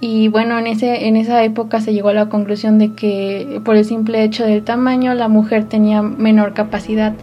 y 0.02 0.30
bueno, 0.30 0.58
en, 0.58 0.68
ese, 0.68 1.08
en 1.08 1.18
esa 1.18 1.44
época 1.44 1.82
se 1.82 1.94
llegó 1.94 2.10
a 2.10 2.14
la 2.14 2.30
conclusión 2.30 2.80
de 2.80 2.94
que 2.94 3.62
por 3.66 3.76
el 3.76 3.84
simple 3.84 4.24
hecho 4.24 4.46
del 4.46 4.64
tamaño 4.64 5.14
la 5.14 5.28
mujer 5.28 5.66
tenía 5.66 6.02
menor 6.02 6.54
capacidad 6.54 7.14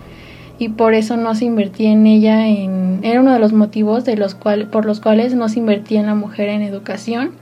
y 0.59 0.69
por 0.71 0.95
eso 0.95 1.17
no 1.17 1.35
se 1.35 1.47
invertía 1.47 1.91
en 1.91 2.07
ella 2.07 2.49
en 2.49 3.01
era 3.03 3.21
uno 3.21 3.33
de 3.33 3.39
los 3.39 3.53
motivos 3.53 4.05
de 4.05 4.17
los 4.17 4.35
cual, 4.35 4.67
por 4.67 4.85
los 4.85 5.01
cuales 5.01 5.35
no 5.35 5.49
se 5.49 5.59
invertía 5.59 6.01
en 6.01 6.07
la 6.07 6.15
mujer 6.15 6.49
en 6.49 6.63
educación 6.63 7.33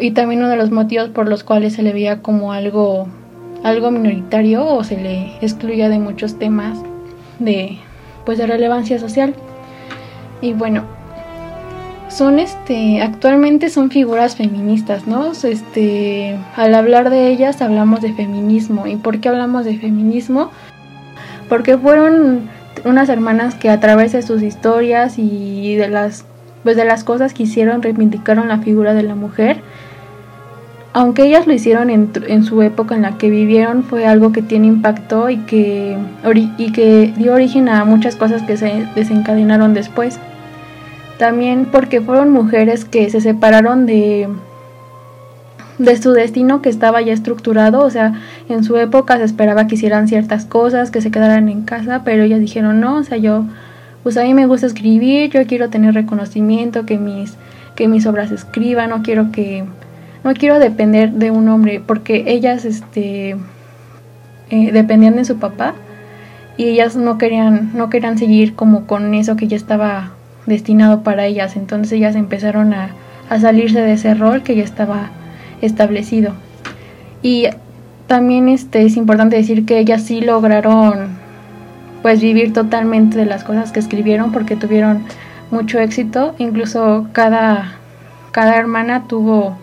y 0.00 0.12
también 0.12 0.40
uno 0.40 0.48
de 0.48 0.56
los 0.56 0.70
motivos 0.70 1.10
por 1.10 1.28
los 1.28 1.44
cuales 1.44 1.74
se 1.74 1.82
le 1.82 1.92
veía 1.92 2.22
como 2.22 2.52
algo 2.52 3.08
algo 3.62 3.90
minoritario 3.90 4.66
o 4.66 4.84
se 4.84 4.96
le 4.96 5.36
excluya 5.40 5.88
de 5.88 5.98
muchos 5.98 6.38
temas 6.38 6.78
de 7.38 7.78
pues 8.24 8.38
de 8.38 8.46
relevancia 8.46 8.98
social. 8.98 9.34
Y 10.40 10.52
bueno, 10.52 10.84
son 12.08 12.38
este 12.38 13.02
actualmente 13.02 13.70
son 13.70 13.90
figuras 13.90 14.36
feministas, 14.36 15.06
¿no? 15.06 15.32
Este, 15.32 16.36
al 16.56 16.74
hablar 16.74 17.10
de 17.10 17.28
ellas 17.28 17.60
hablamos 17.62 18.00
de 18.00 18.12
feminismo. 18.12 18.86
¿Y 18.86 18.96
por 18.96 19.20
qué 19.20 19.28
hablamos 19.28 19.64
de 19.64 19.78
feminismo? 19.78 20.50
Porque 21.48 21.76
fueron 21.76 22.48
unas 22.84 23.08
hermanas 23.08 23.54
que 23.54 23.70
a 23.70 23.80
través 23.80 24.12
de 24.12 24.22
sus 24.22 24.42
historias 24.42 25.18
y 25.18 25.76
de 25.76 25.88
las 25.88 26.24
pues 26.62 26.76
de 26.76 26.84
las 26.84 27.04
cosas 27.04 27.34
que 27.34 27.42
hicieron 27.42 27.82
reivindicaron 27.82 28.48
la 28.48 28.58
figura 28.58 28.94
de 28.94 29.02
la 29.02 29.14
mujer 29.14 29.62
aunque 30.94 31.24
ellas 31.24 31.48
lo 31.48 31.52
hicieron 31.52 31.90
en, 31.90 32.44
su 32.44 32.62
época 32.62 32.94
en 32.94 33.02
la 33.02 33.18
que 33.18 33.28
vivieron, 33.28 33.82
fue 33.82 34.06
algo 34.06 34.30
que 34.30 34.42
tiene 34.42 34.68
impacto 34.68 35.28
y 35.28 35.38
que, 35.38 35.98
y 36.56 36.70
que 36.70 37.12
dio 37.16 37.34
origen 37.34 37.68
a 37.68 37.84
muchas 37.84 38.14
cosas 38.14 38.42
que 38.42 38.56
se 38.56 38.86
desencadenaron 38.94 39.74
después. 39.74 40.20
También 41.18 41.66
porque 41.70 42.00
fueron 42.00 42.30
mujeres 42.30 42.84
que 42.84 43.08
se 43.10 43.20
separaron 43.20 43.86
de, 43.86 44.28
de 45.78 46.02
su 46.02 46.12
destino 46.12 46.60
que 46.60 46.68
estaba 46.68 47.00
ya 47.02 47.12
estructurado, 47.12 47.80
o 47.80 47.90
sea, 47.90 48.14
en 48.48 48.64
su 48.64 48.76
época 48.76 49.16
se 49.18 49.24
esperaba 49.24 49.66
que 49.66 49.76
hicieran 49.76 50.08
ciertas 50.08 50.44
cosas, 50.44 50.90
que 50.90 51.00
se 51.00 51.10
quedaran 51.10 51.48
en 51.48 51.62
casa, 51.62 52.02
pero 52.04 52.24
ellas 52.24 52.40
dijeron, 52.40 52.80
no, 52.80 52.96
o 52.96 53.02
sea, 53.04 53.16
yo, 53.16 53.44
pues 54.02 54.16
a 54.16 54.24
mí 54.24 54.34
me 54.34 54.46
gusta 54.46 54.66
escribir, 54.66 55.30
yo 55.30 55.46
quiero 55.46 55.70
tener 55.70 55.94
reconocimiento, 55.94 56.84
que 56.84 56.98
mis, 56.98 57.36
que 57.76 57.88
mis 57.88 58.06
obras 58.06 58.30
escriban, 58.32 58.90
no 58.90 59.02
quiero 59.02 59.30
que 59.30 59.64
no 60.24 60.32
quiero 60.32 60.58
depender 60.58 61.12
de 61.12 61.30
un 61.30 61.48
hombre, 61.48 61.82
porque 61.86 62.24
ellas 62.26 62.64
este, 62.64 63.36
eh, 64.50 64.72
dependían 64.72 65.16
de 65.16 65.26
su 65.26 65.36
papá 65.36 65.74
y 66.56 66.64
ellas 66.64 66.96
no 66.96 67.18
querían, 67.18 67.72
no 67.74 67.90
querían 67.90 68.16
seguir 68.16 68.54
como 68.54 68.86
con 68.86 69.12
eso 69.12 69.36
que 69.36 69.48
ya 69.48 69.56
estaba 69.56 70.12
destinado 70.46 71.02
para 71.02 71.26
ellas, 71.26 71.56
entonces 71.56 71.92
ellas 71.92 72.16
empezaron 72.16 72.74
a, 72.74 72.90
a 73.30 73.38
salirse 73.38 73.80
de 73.80 73.92
ese 73.92 74.14
rol 74.14 74.42
que 74.42 74.56
ya 74.56 74.64
estaba 74.64 75.10
establecido. 75.60 76.32
Y 77.22 77.46
también 78.06 78.48
este, 78.48 78.84
es 78.84 78.96
importante 78.96 79.36
decir 79.36 79.64
que 79.64 79.78
ellas 79.78 80.02
sí 80.02 80.20
lograron 80.20 81.08
pues 82.02 82.20
vivir 82.20 82.52
totalmente 82.52 83.16
de 83.16 83.24
las 83.24 83.44
cosas 83.44 83.72
que 83.72 83.80
escribieron 83.80 84.30
porque 84.30 84.56
tuvieron 84.56 85.04
mucho 85.50 85.78
éxito, 85.78 86.34
incluso 86.38 87.06
cada, 87.12 87.76
cada 88.30 88.56
hermana 88.56 89.04
tuvo 89.08 89.56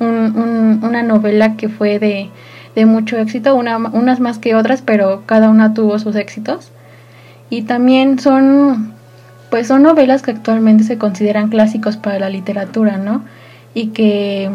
una 0.00 1.02
novela 1.02 1.56
que 1.56 1.68
fue 1.68 1.98
de, 1.98 2.30
mucho 2.84 3.16
éxito, 3.16 3.56
una, 3.56 3.78
unas 3.78 4.20
más 4.20 4.38
que 4.38 4.54
otras, 4.54 4.82
pero 4.82 5.22
cada 5.26 5.48
una 5.48 5.74
tuvo 5.74 5.98
sus 5.98 6.14
éxitos. 6.14 6.70
Y 7.50 7.62
también 7.62 8.18
son, 8.18 8.92
pues 9.50 9.66
son 9.66 9.82
novelas 9.82 10.22
que 10.22 10.30
actualmente 10.30 10.84
se 10.84 10.98
consideran 10.98 11.48
clásicos 11.48 11.96
para 11.96 12.18
la 12.18 12.30
literatura, 12.30 12.98
¿no? 12.98 13.22
Y 13.74 13.88
que, 13.88 14.50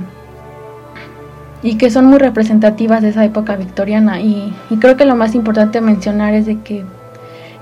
y 1.61 1.77
que 1.77 1.89
son 1.89 2.05
muy 2.05 2.19
representativas 2.19 3.01
de 3.01 3.09
esa 3.09 3.25
época 3.25 3.55
victoriana. 3.55 4.21
Y, 4.21 4.53
y 4.69 4.77
creo 4.77 4.97
que 4.97 5.05
lo 5.05 5.15
más 5.15 5.35
importante 5.35 5.81
mencionar 5.81 6.33
es 6.33 6.45
de 6.45 6.59
que, 6.61 6.83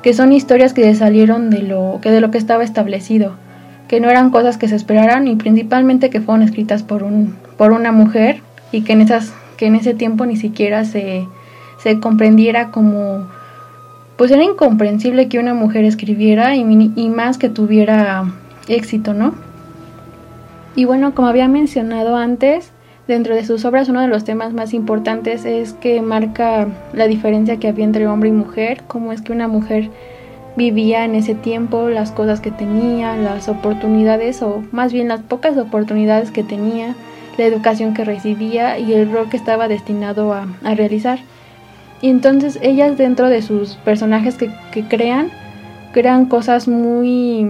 que 0.02 0.14
son 0.14 0.32
historias 0.32 0.74
que 0.74 0.94
salieron 0.96 1.50
de 1.50 1.62
lo 1.62 2.00
que, 2.02 2.12
de 2.12 2.22
lo 2.22 2.32
que 2.32 2.38
estaba 2.38 2.64
establecido 2.64 3.36
que 3.92 4.00
no 4.00 4.10
eran 4.10 4.30
cosas 4.30 4.58
que 4.58 4.70
se 4.70 4.78
esperaran 4.78 5.28
y 5.28 5.36
principalmente 5.36 6.10
que 6.10 6.22
fueron 6.22 6.44
escritas 6.44 6.82
por 6.82 7.04
un 7.04 7.36
por 7.58 7.74
una 7.74 7.92
mujer 7.92 8.40
y 8.72 8.84
que 8.84 8.94
en 8.94 9.02
esas 9.02 9.34
que 9.58 9.66
en 9.66 9.76
ese 9.76 9.94
tiempo 9.94 10.26
ni 10.26 10.38
siquiera 10.38 10.86
se, 10.86 11.28
se 11.78 12.00
comprendiera 12.00 12.72
como 12.72 13.28
pues 14.22 14.30
era 14.30 14.44
incomprensible 14.44 15.30
que 15.30 15.40
una 15.40 15.56
mujer 15.56 15.84
escribiera 15.84 16.56
y, 16.56 16.62
y 16.96 17.10
más 17.10 17.40
que 17.40 17.50
tuviera 17.50 18.26
éxito, 18.68 19.16
¿no? 19.16 19.34
Y 20.76 20.86
bueno, 20.86 21.16
como 21.16 21.28
había 21.28 21.48
mencionado 21.48 22.16
antes, 22.16 22.72
dentro 23.08 23.34
de 23.34 23.44
sus 23.44 23.66
obras 23.66 23.90
uno 23.90 24.00
de 24.00 24.08
los 24.08 24.24
temas 24.24 24.54
más 24.54 24.76
importantes 24.76 25.44
es 25.44 25.74
que 25.74 26.04
marca 26.04 26.68
la 26.94 27.08
diferencia 27.08 27.58
que 27.58 27.68
había 27.68 27.84
entre 27.84 28.06
hombre 28.06 28.30
y 28.30 28.32
mujer, 28.32 28.84
cómo 28.86 29.12
es 29.12 29.24
que 29.24 29.32
una 29.32 29.48
mujer 29.48 29.90
vivía 30.56 31.04
en 31.04 31.16
ese 31.16 31.34
tiempo, 31.34 31.90
las 31.90 32.12
cosas 32.12 32.42
que 32.42 32.52
tenía, 32.52 33.16
las 33.16 33.50
oportunidades 33.50 34.44
o 34.44 34.62
más 34.72 34.94
bien 34.94 35.08
las 35.08 35.22
pocas 35.22 35.58
oportunidades 35.58 36.30
que 36.30 36.44
tenía, 36.44 36.94
la 37.40 37.46
educación 37.46 37.96
que 37.96 38.06
recibía 38.06 38.78
y 38.78 38.94
el 38.94 39.12
rol 39.12 39.30
que 39.30 39.38
estaba 39.38 39.68
destinado 39.68 40.32
a, 40.32 40.46
realizar. 40.76 41.18
Y 42.02 42.10
entonces 42.10 42.58
ellas 42.62 42.98
dentro 42.98 43.30
de 43.30 43.42
sus 43.42 43.76
personajes 43.76 44.36
que, 44.36 44.84
crean, 44.88 45.30
crean 45.94 46.26
cosas 46.26 46.68
muy 46.68 47.48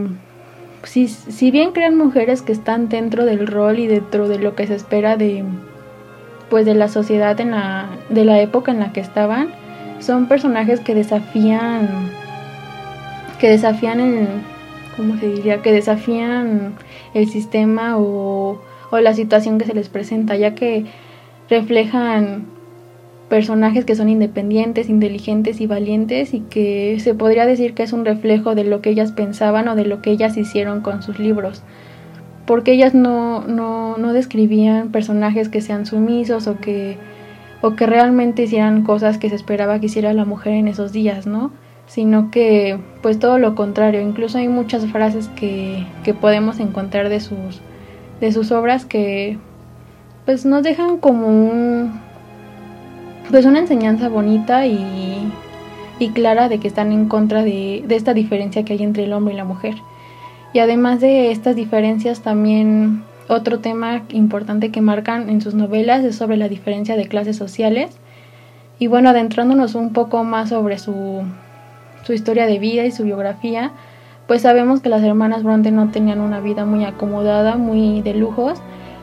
si, 0.83 1.07
si 1.07 1.51
bien 1.51 1.71
crean 1.71 1.95
mujeres 1.95 2.41
que 2.41 2.51
están 2.51 2.89
dentro 2.89 3.25
del 3.25 3.47
rol 3.47 3.79
y 3.79 3.87
dentro 3.87 4.27
de 4.27 4.39
lo 4.39 4.55
que 4.55 4.67
se 4.67 4.75
espera 4.75 5.15
de 5.15 5.43
pues 6.49 6.65
de 6.65 6.73
la 6.73 6.87
sociedad 6.87 7.39
en 7.39 7.51
la 7.51 7.87
de 8.09 8.25
la 8.25 8.41
época 8.41 8.71
en 8.71 8.79
la 8.79 8.91
que 8.91 8.99
estaban 8.99 9.49
son 9.99 10.27
personajes 10.27 10.79
que 10.79 10.95
desafían 10.95 11.87
que 13.39 13.49
desafían 13.49 13.99
el 13.99 14.27
cómo 14.97 15.17
se 15.17 15.27
diría 15.27 15.61
que 15.61 15.71
desafían 15.71 16.73
el 17.13 17.29
sistema 17.29 17.97
o, 17.97 18.59
o 18.89 18.99
la 18.99 19.13
situación 19.13 19.59
que 19.59 19.65
se 19.65 19.73
les 19.73 19.87
presenta 19.87 20.35
ya 20.35 20.55
que 20.55 20.85
reflejan 21.49 22.47
personajes 23.31 23.85
que 23.85 23.95
son 23.95 24.09
independientes, 24.09 24.89
inteligentes 24.89 25.61
y 25.61 25.65
valientes 25.65 26.33
y 26.33 26.41
que 26.41 26.99
se 26.99 27.13
podría 27.13 27.45
decir 27.45 27.73
que 27.73 27.83
es 27.83 27.93
un 27.93 28.03
reflejo 28.03 28.55
de 28.55 28.65
lo 28.65 28.81
que 28.81 28.89
ellas 28.89 29.13
pensaban 29.13 29.69
o 29.69 29.75
de 29.77 29.85
lo 29.85 30.01
que 30.01 30.11
ellas 30.11 30.35
hicieron 30.35 30.81
con 30.81 31.01
sus 31.01 31.17
libros. 31.17 31.63
Porque 32.45 32.73
ellas 32.73 32.93
no, 32.93 33.47
no, 33.47 33.95
no 33.97 34.11
describían 34.11 34.91
personajes 34.91 35.47
que 35.47 35.61
sean 35.61 35.85
sumisos 35.85 36.45
o 36.47 36.59
que, 36.59 36.97
o 37.61 37.77
que 37.77 37.85
realmente 37.85 38.43
hicieran 38.43 38.83
cosas 38.83 39.17
que 39.17 39.29
se 39.29 39.35
esperaba 39.35 39.79
que 39.79 39.85
hiciera 39.85 40.11
la 40.11 40.25
mujer 40.25 40.51
en 40.51 40.67
esos 40.67 40.91
días, 40.91 41.25
¿no? 41.25 41.51
Sino 41.87 42.31
que, 42.31 42.79
pues 43.01 43.17
todo 43.17 43.37
lo 43.37 43.55
contrario, 43.55 44.01
incluso 44.01 44.39
hay 44.39 44.49
muchas 44.49 44.85
frases 44.87 45.29
que, 45.37 45.87
que 46.03 46.13
podemos 46.13 46.59
encontrar 46.59 47.07
de 47.07 47.21
sus, 47.21 47.61
de 48.19 48.33
sus 48.33 48.51
obras 48.51 48.83
que, 48.83 49.37
pues 50.25 50.45
nos 50.45 50.63
dejan 50.63 50.97
como 50.97 51.27
un, 51.27 52.10
pues 53.31 53.45
una 53.45 53.59
enseñanza 53.59 54.09
bonita 54.09 54.67
y, 54.67 55.31
clara 56.13 56.49
de 56.49 56.59
que 56.59 56.67
están 56.67 56.91
en 56.91 57.07
contra 57.07 57.43
de, 57.43 57.85
esta 57.89 58.13
diferencia 58.13 58.65
que 58.65 58.73
hay 58.73 58.83
entre 58.83 59.05
el 59.05 59.13
hombre 59.13 59.33
y 59.33 59.37
la 59.37 59.45
mujer. 59.45 59.75
Y 60.53 60.59
además 60.59 60.99
de 60.99 61.31
estas 61.31 61.55
diferencias 61.55 62.21
también 62.21 63.03
otro 63.29 63.59
tema 63.59 64.01
importante 64.09 64.71
que 64.71 64.81
marcan 64.81 65.29
en 65.29 65.39
sus 65.39 65.53
novelas 65.53 66.03
es 66.03 66.15
sobre 66.17 66.35
la 66.35 66.49
diferencia 66.49 66.97
de 66.97 67.07
clases 67.07 67.37
sociales. 67.37 67.97
Y 68.79 68.87
bueno, 68.87 69.09
adentrándonos 69.09 69.75
un 69.75 69.93
poco 69.93 70.23
más 70.23 70.49
sobre 70.49 70.77
su 70.79 71.23
historia 72.09 72.47
de 72.47 72.59
vida 72.59 72.83
y 72.83 72.91
su 72.91 73.03
biografía, 73.03 73.71
pues 74.27 74.41
sabemos 74.41 74.81
que 74.81 74.89
las 74.89 75.03
hermanas 75.03 75.43
Bronte 75.43 75.71
no 75.71 75.89
tenían 75.91 76.19
una 76.19 76.39
vida 76.39 76.65
muy 76.65 76.83
acomodada, 76.83 77.55
muy 77.55 78.01
de 78.01 78.13
lujos, 78.13 78.59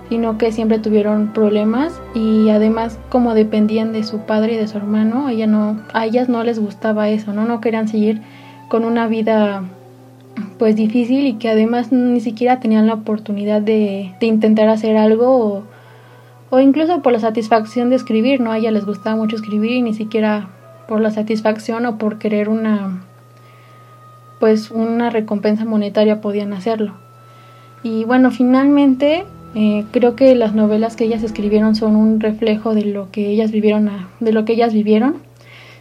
sino 0.08 0.38
que 0.38 0.52
siempre 0.52 0.78
tuvieron 0.78 1.32
problemas 1.32 2.00
y 2.14 2.48
además 2.48 2.98
como 3.08 3.34
dependían 3.34 3.92
de 3.92 4.04
su 4.04 4.20
padre 4.20 4.54
y 4.54 4.56
de 4.56 4.68
su 4.68 4.78
hermano, 4.78 5.28
ella 5.28 5.46
no, 5.46 5.80
a 5.92 6.06
ellas 6.06 6.28
no 6.28 6.42
les 6.44 6.58
gustaba 6.58 7.08
eso, 7.08 7.32
¿no? 7.32 7.44
No 7.44 7.60
querían 7.60 7.88
seguir 7.88 8.22
con 8.68 8.84
una 8.84 9.06
vida 9.06 9.64
pues 10.58 10.76
difícil 10.76 11.26
y 11.26 11.34
que 11.34 11.50
además 11.50 11.92
ni 11.92 12.20
siquiera 12.20 12.60
tenían 12.60 12.86
la 12.86 12.94
oportunidad 12.94 13.60
de, 13.60 14.14
de 14.20 14.26
intentar 14.26 14.68
hacer 14.68 14.96
algo 14.96 15.64
o, 16.50 16.60
incluso 16.60 17.02
por 17.02 17.12
la 17.12 17.20
satisfacción 17.20 17.90
de 17.90 17.96
escribir, 17.96 18.40
¿no? 18.40 18.52
A 18.52 18.58
ella 18.58 18.70
les 18.70 18.86
gustaba 18.86 19.16
mucho 19.16 19.36
escribir 19.36 19.72
y 19.72 19.82
ni 19.82 19.94
siquiera 19.94 20.48
por 20.88 21.00
la 21.00 21.10
satisfacción 21.10 21.84
o 21.84 21.98
por 21.98 22.18
querer 22.18 22.48
una 22.48 23.02
pues 24.40 24.70
una 24.70 25.10
recompensa 25.10 25.64
monetaria 25.64 26.20
podían 26.20 26.52
hacerlo. 26.52 26.94
Y 27.82 28.04
bueno, 28.04 28.30
finalmente 28.30 29.24
eh, 29.54 29.84
creo 29.90 30.14
que 30.14 30.34
las 30.34 30.54
novelas 30.54 30.96
que 30.96 31.04
ellas 31.04 31.22
escribieron 31.22 31.74
son 31.74 31.96
un 31.96 32.20
reflejo 32.20 32.74
de 32.74 32.84
lo 32.84 33.10
que 33.10 33.28
ellas 33.28 33.50
vivieron, 33.50 33.88
a, 33.88 34.08
de 34.20 34.32
lo 34.32 34.44
que 34.44 34.52
ellas 34.52 34.72
vivieron. 34.72 35.16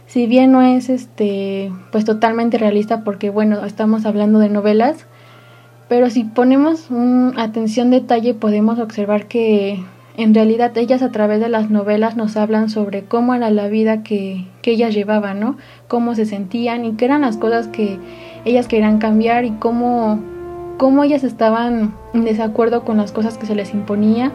Si 0.06 0.26
bien 0.26 0.52
no 0.52 0.62
es 0.62 0.88
este, 0.88 1.70
pues 1.92 2.04
totalmente 2.04 2.56
realista, 2.56 3.04
porque 3.04 3.28
bueno, 3.28 3.64
estamos 3.64 4.06
hablando 4.06 4.38
de 4.38 4.48
novelas, 4.48 5.06
pero 5.88 6.08
si 6.08 6.24
ponemos 6.24 6.90
un 6.90 7.34
atención 7.36 7.90
detalle 7.90 8.34
podemos 8.34 8.78
observar 8.78 9.26
que 9.26 9.82
en 10.16 10.34
realidad 10.34 10.76
ellas 10.76 11.02
a 11.02 11.12
través 11.12 11.40
de 11.40 11.48
las 11.48 11.70
novelas 11.70 12.16
nos 12.16 12.36
hablan 12.36 12.70
sobre 12.70 13.04
cómo 13.04 13.34
era 13.34 13.50
la 13.50 13.68
vida 13.68 14.02
que, 14.02 14.46
que 14.62 14.72
ellas 14.72 14.94
llevaban, 14.94 15.40
¿no? 15.40 15.56
Cómo 15.88 16.14
se 16.14 16.24
sentían 16.26 16.84
y 16.84 16.94
qué 16.94 17.04
eran 17.04 17.20
las 17.20 17.36
cosas 17.36 17.68
que 17.68 17.98
ellas 18.44 18.66
querían 18.66 18.98
cambiar 18.98 19.44
y 19.44 19.50
cómo 19.52 20.20
cómo 20.78 21.04
ellas 21.04 21.24
estaban 21.24 21.94
en 22.14 22.24
desacuerdo 22.24 22.84
con 22.84 22.96
las 22.96 23.12
cosas 23.12 23.36
que 23.36 23.46
se 23.46 23.54
les 23.54 23.74
imponía 23.74 24.32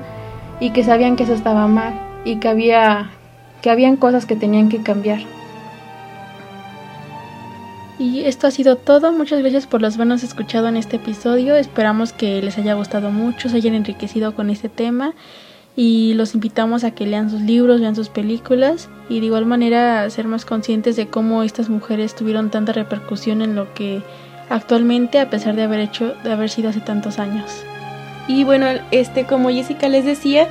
y 0.59 0.69
que 0.69 0.83
sabían 0.83 1.15
que 1.15 1.23
eso 1.23 1.33
estaba 1.33 1.67
mal 1.67 1.99
y 2.25 2.35
que 2.35 2.47
había 2.47 3.09
que 3.61 3.69
habían 3.69 3.95
cosas 3.95 4.25
que 4.25 4.35
tenían 4.35 4.67
que 4.69 4.83
cambiar. 4.83 5.21
Y 7.97 8.25
esto 8.25 8.47
ha 8.47 8.51
sido 8.51 8.75
todo. 8.75 9.13
Muchas 9.13 9.39
gracias 9.39 9.67
por 9.67 9.81
los 9.81 9.95
buenos 9.95 10.23
escuchado 10.23 10.67
en 10.67 10.75
este 10.75 10.97
episodio. 10.97 11.55
Esperamos 11.55 12.11
que 12.11 12.41
les 12.41 12.57
haya 12.57 12.73
gustado 12.73 13.09
mucho, 13.09 13.47
se 13.47 13.55
hayan 13.55 13.75
enriquecido 13.75 14.35
con 14.35 14.49
este 14.49 14.67
tema 14.67 15.13
y 15.75 16.13
los 16.15 16.35
invitamos 16.35 16.83
a 16.83 16.91
que 16.91 17.07
lean 17.07 17.29
sus 17.29 17.41
libros, 17.41 17.79
vean 17.79 17.95
sus 17.95 18.09
películas 18.09 18.89
y 19.09 19.21
de 19.21 19.27
igual 19.27 19.45
manera 19.45 20.09
ser 20.09 20.27
más 20.27 20.43
conscientes 20.43 20.95
de 20.97 21.07
cómo 21.07 21.43
estas 21.43 21.69
mujeres 21.69 22.15
tuvieron 22.15 22.51
tanta 22.51 22.73
repercusión 22.73 23.41
en 23.41 23.55
lo 23.55 23.73
que 23.73 24.03
actualmente 24.53 25.19
a 25.19 25.29
pesar 25.29 25.55
de 25.55 25.63
haber 25.63 26.49
sido 26.49 26.69
hace 26.69 26.79
tantos 26.79 27.17
años. 27.17 27.51
Y 28.27 28.43
bueno, 28.43 28.67
este 28.91 29.25
como 29.25 29.49
Jessica 29.49 29.89
les 29.89 30.05
decía, 30.05 30.47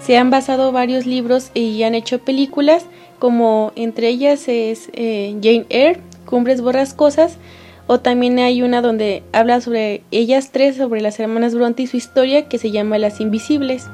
se 0.00 0.18
han 0.18 0.30
basado 0.30 0.72
varios 0.72 1.06
libros 1.06 1.50
y 1.54 1.82
han 1.82 1.94
hecho 1.94 2.18
películas, 2.18 2.86
como 3.18 3.72
entre 3.74 4.08
ellas 4.08 4.46
es 4.48 4.90
eh, 4.92 5.34
Jane 5.42 5.66
Eyre, 5.70 6.00
Cumbres 6.26 6.60
Borrascosas, 6.60 7.38
o 7.86 8.00
también 8.00 8.38
hay 8.38 8.62
una 8.62 8.82
donde 8.82 9.22
habla 9.32 9.60
sobre 9.60 10.02
ellas 10.10 10.50
tres, 10.52 10.76
sobre 10.76 11.00
las 11.00 11.18
hermanas 11.18 11.54
Bronte 11.54 11.82
y 11.82 11.86
su 11.86 11.96
historia, 11.96 12.48
que 12.48 12.58
se 12.58 12.70
llama 12.70 12.98
Las 12.98 13.20
Invisibles. 13.20 13.88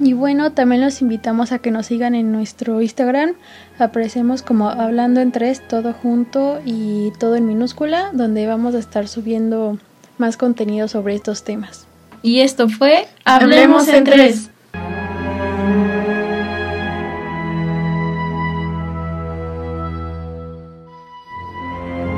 Y 0.00 0.12
bueno, 0.12 0.52
también 0.52 0.80
los 0.80 1.00
invitamos 1.00 1.52
a 1.52 1.58
que 1.58 1.70
nos 1.70 1.86
sigan 1.86 2.14
en 2.14 2.32
nuestro 2.32 2.80
Instagram. 2.80 3.34
Aparecemos 3.78 4.42
como 4.42 4.68
hablando 4.68 5.20
en 5.20 5.32
tres, 5.32 5.66
todo 5.66 5.92
junto 5.92 6.60
y 6.64 7.12
todo 7.18 7.36
en 7.36 7.46
minúscula, 7.46 8.10
donde 8.12 8.46
vamos 8.46 8.74
a 8.74 8.78
estar 8.78 9.06
subiendo 9.08 9.78
más 10.18 10.36
contenido 10.36 10.88
sobre 10.88 11.14
estos 11.14 11.44
temas. 11.44 11.86
Y 12.22 12.40
esto 12.40 12.68
fue 12.68 13.06
Hablemos 13.24 13.86
en 13.88 14.04
tres. 14.04 14.50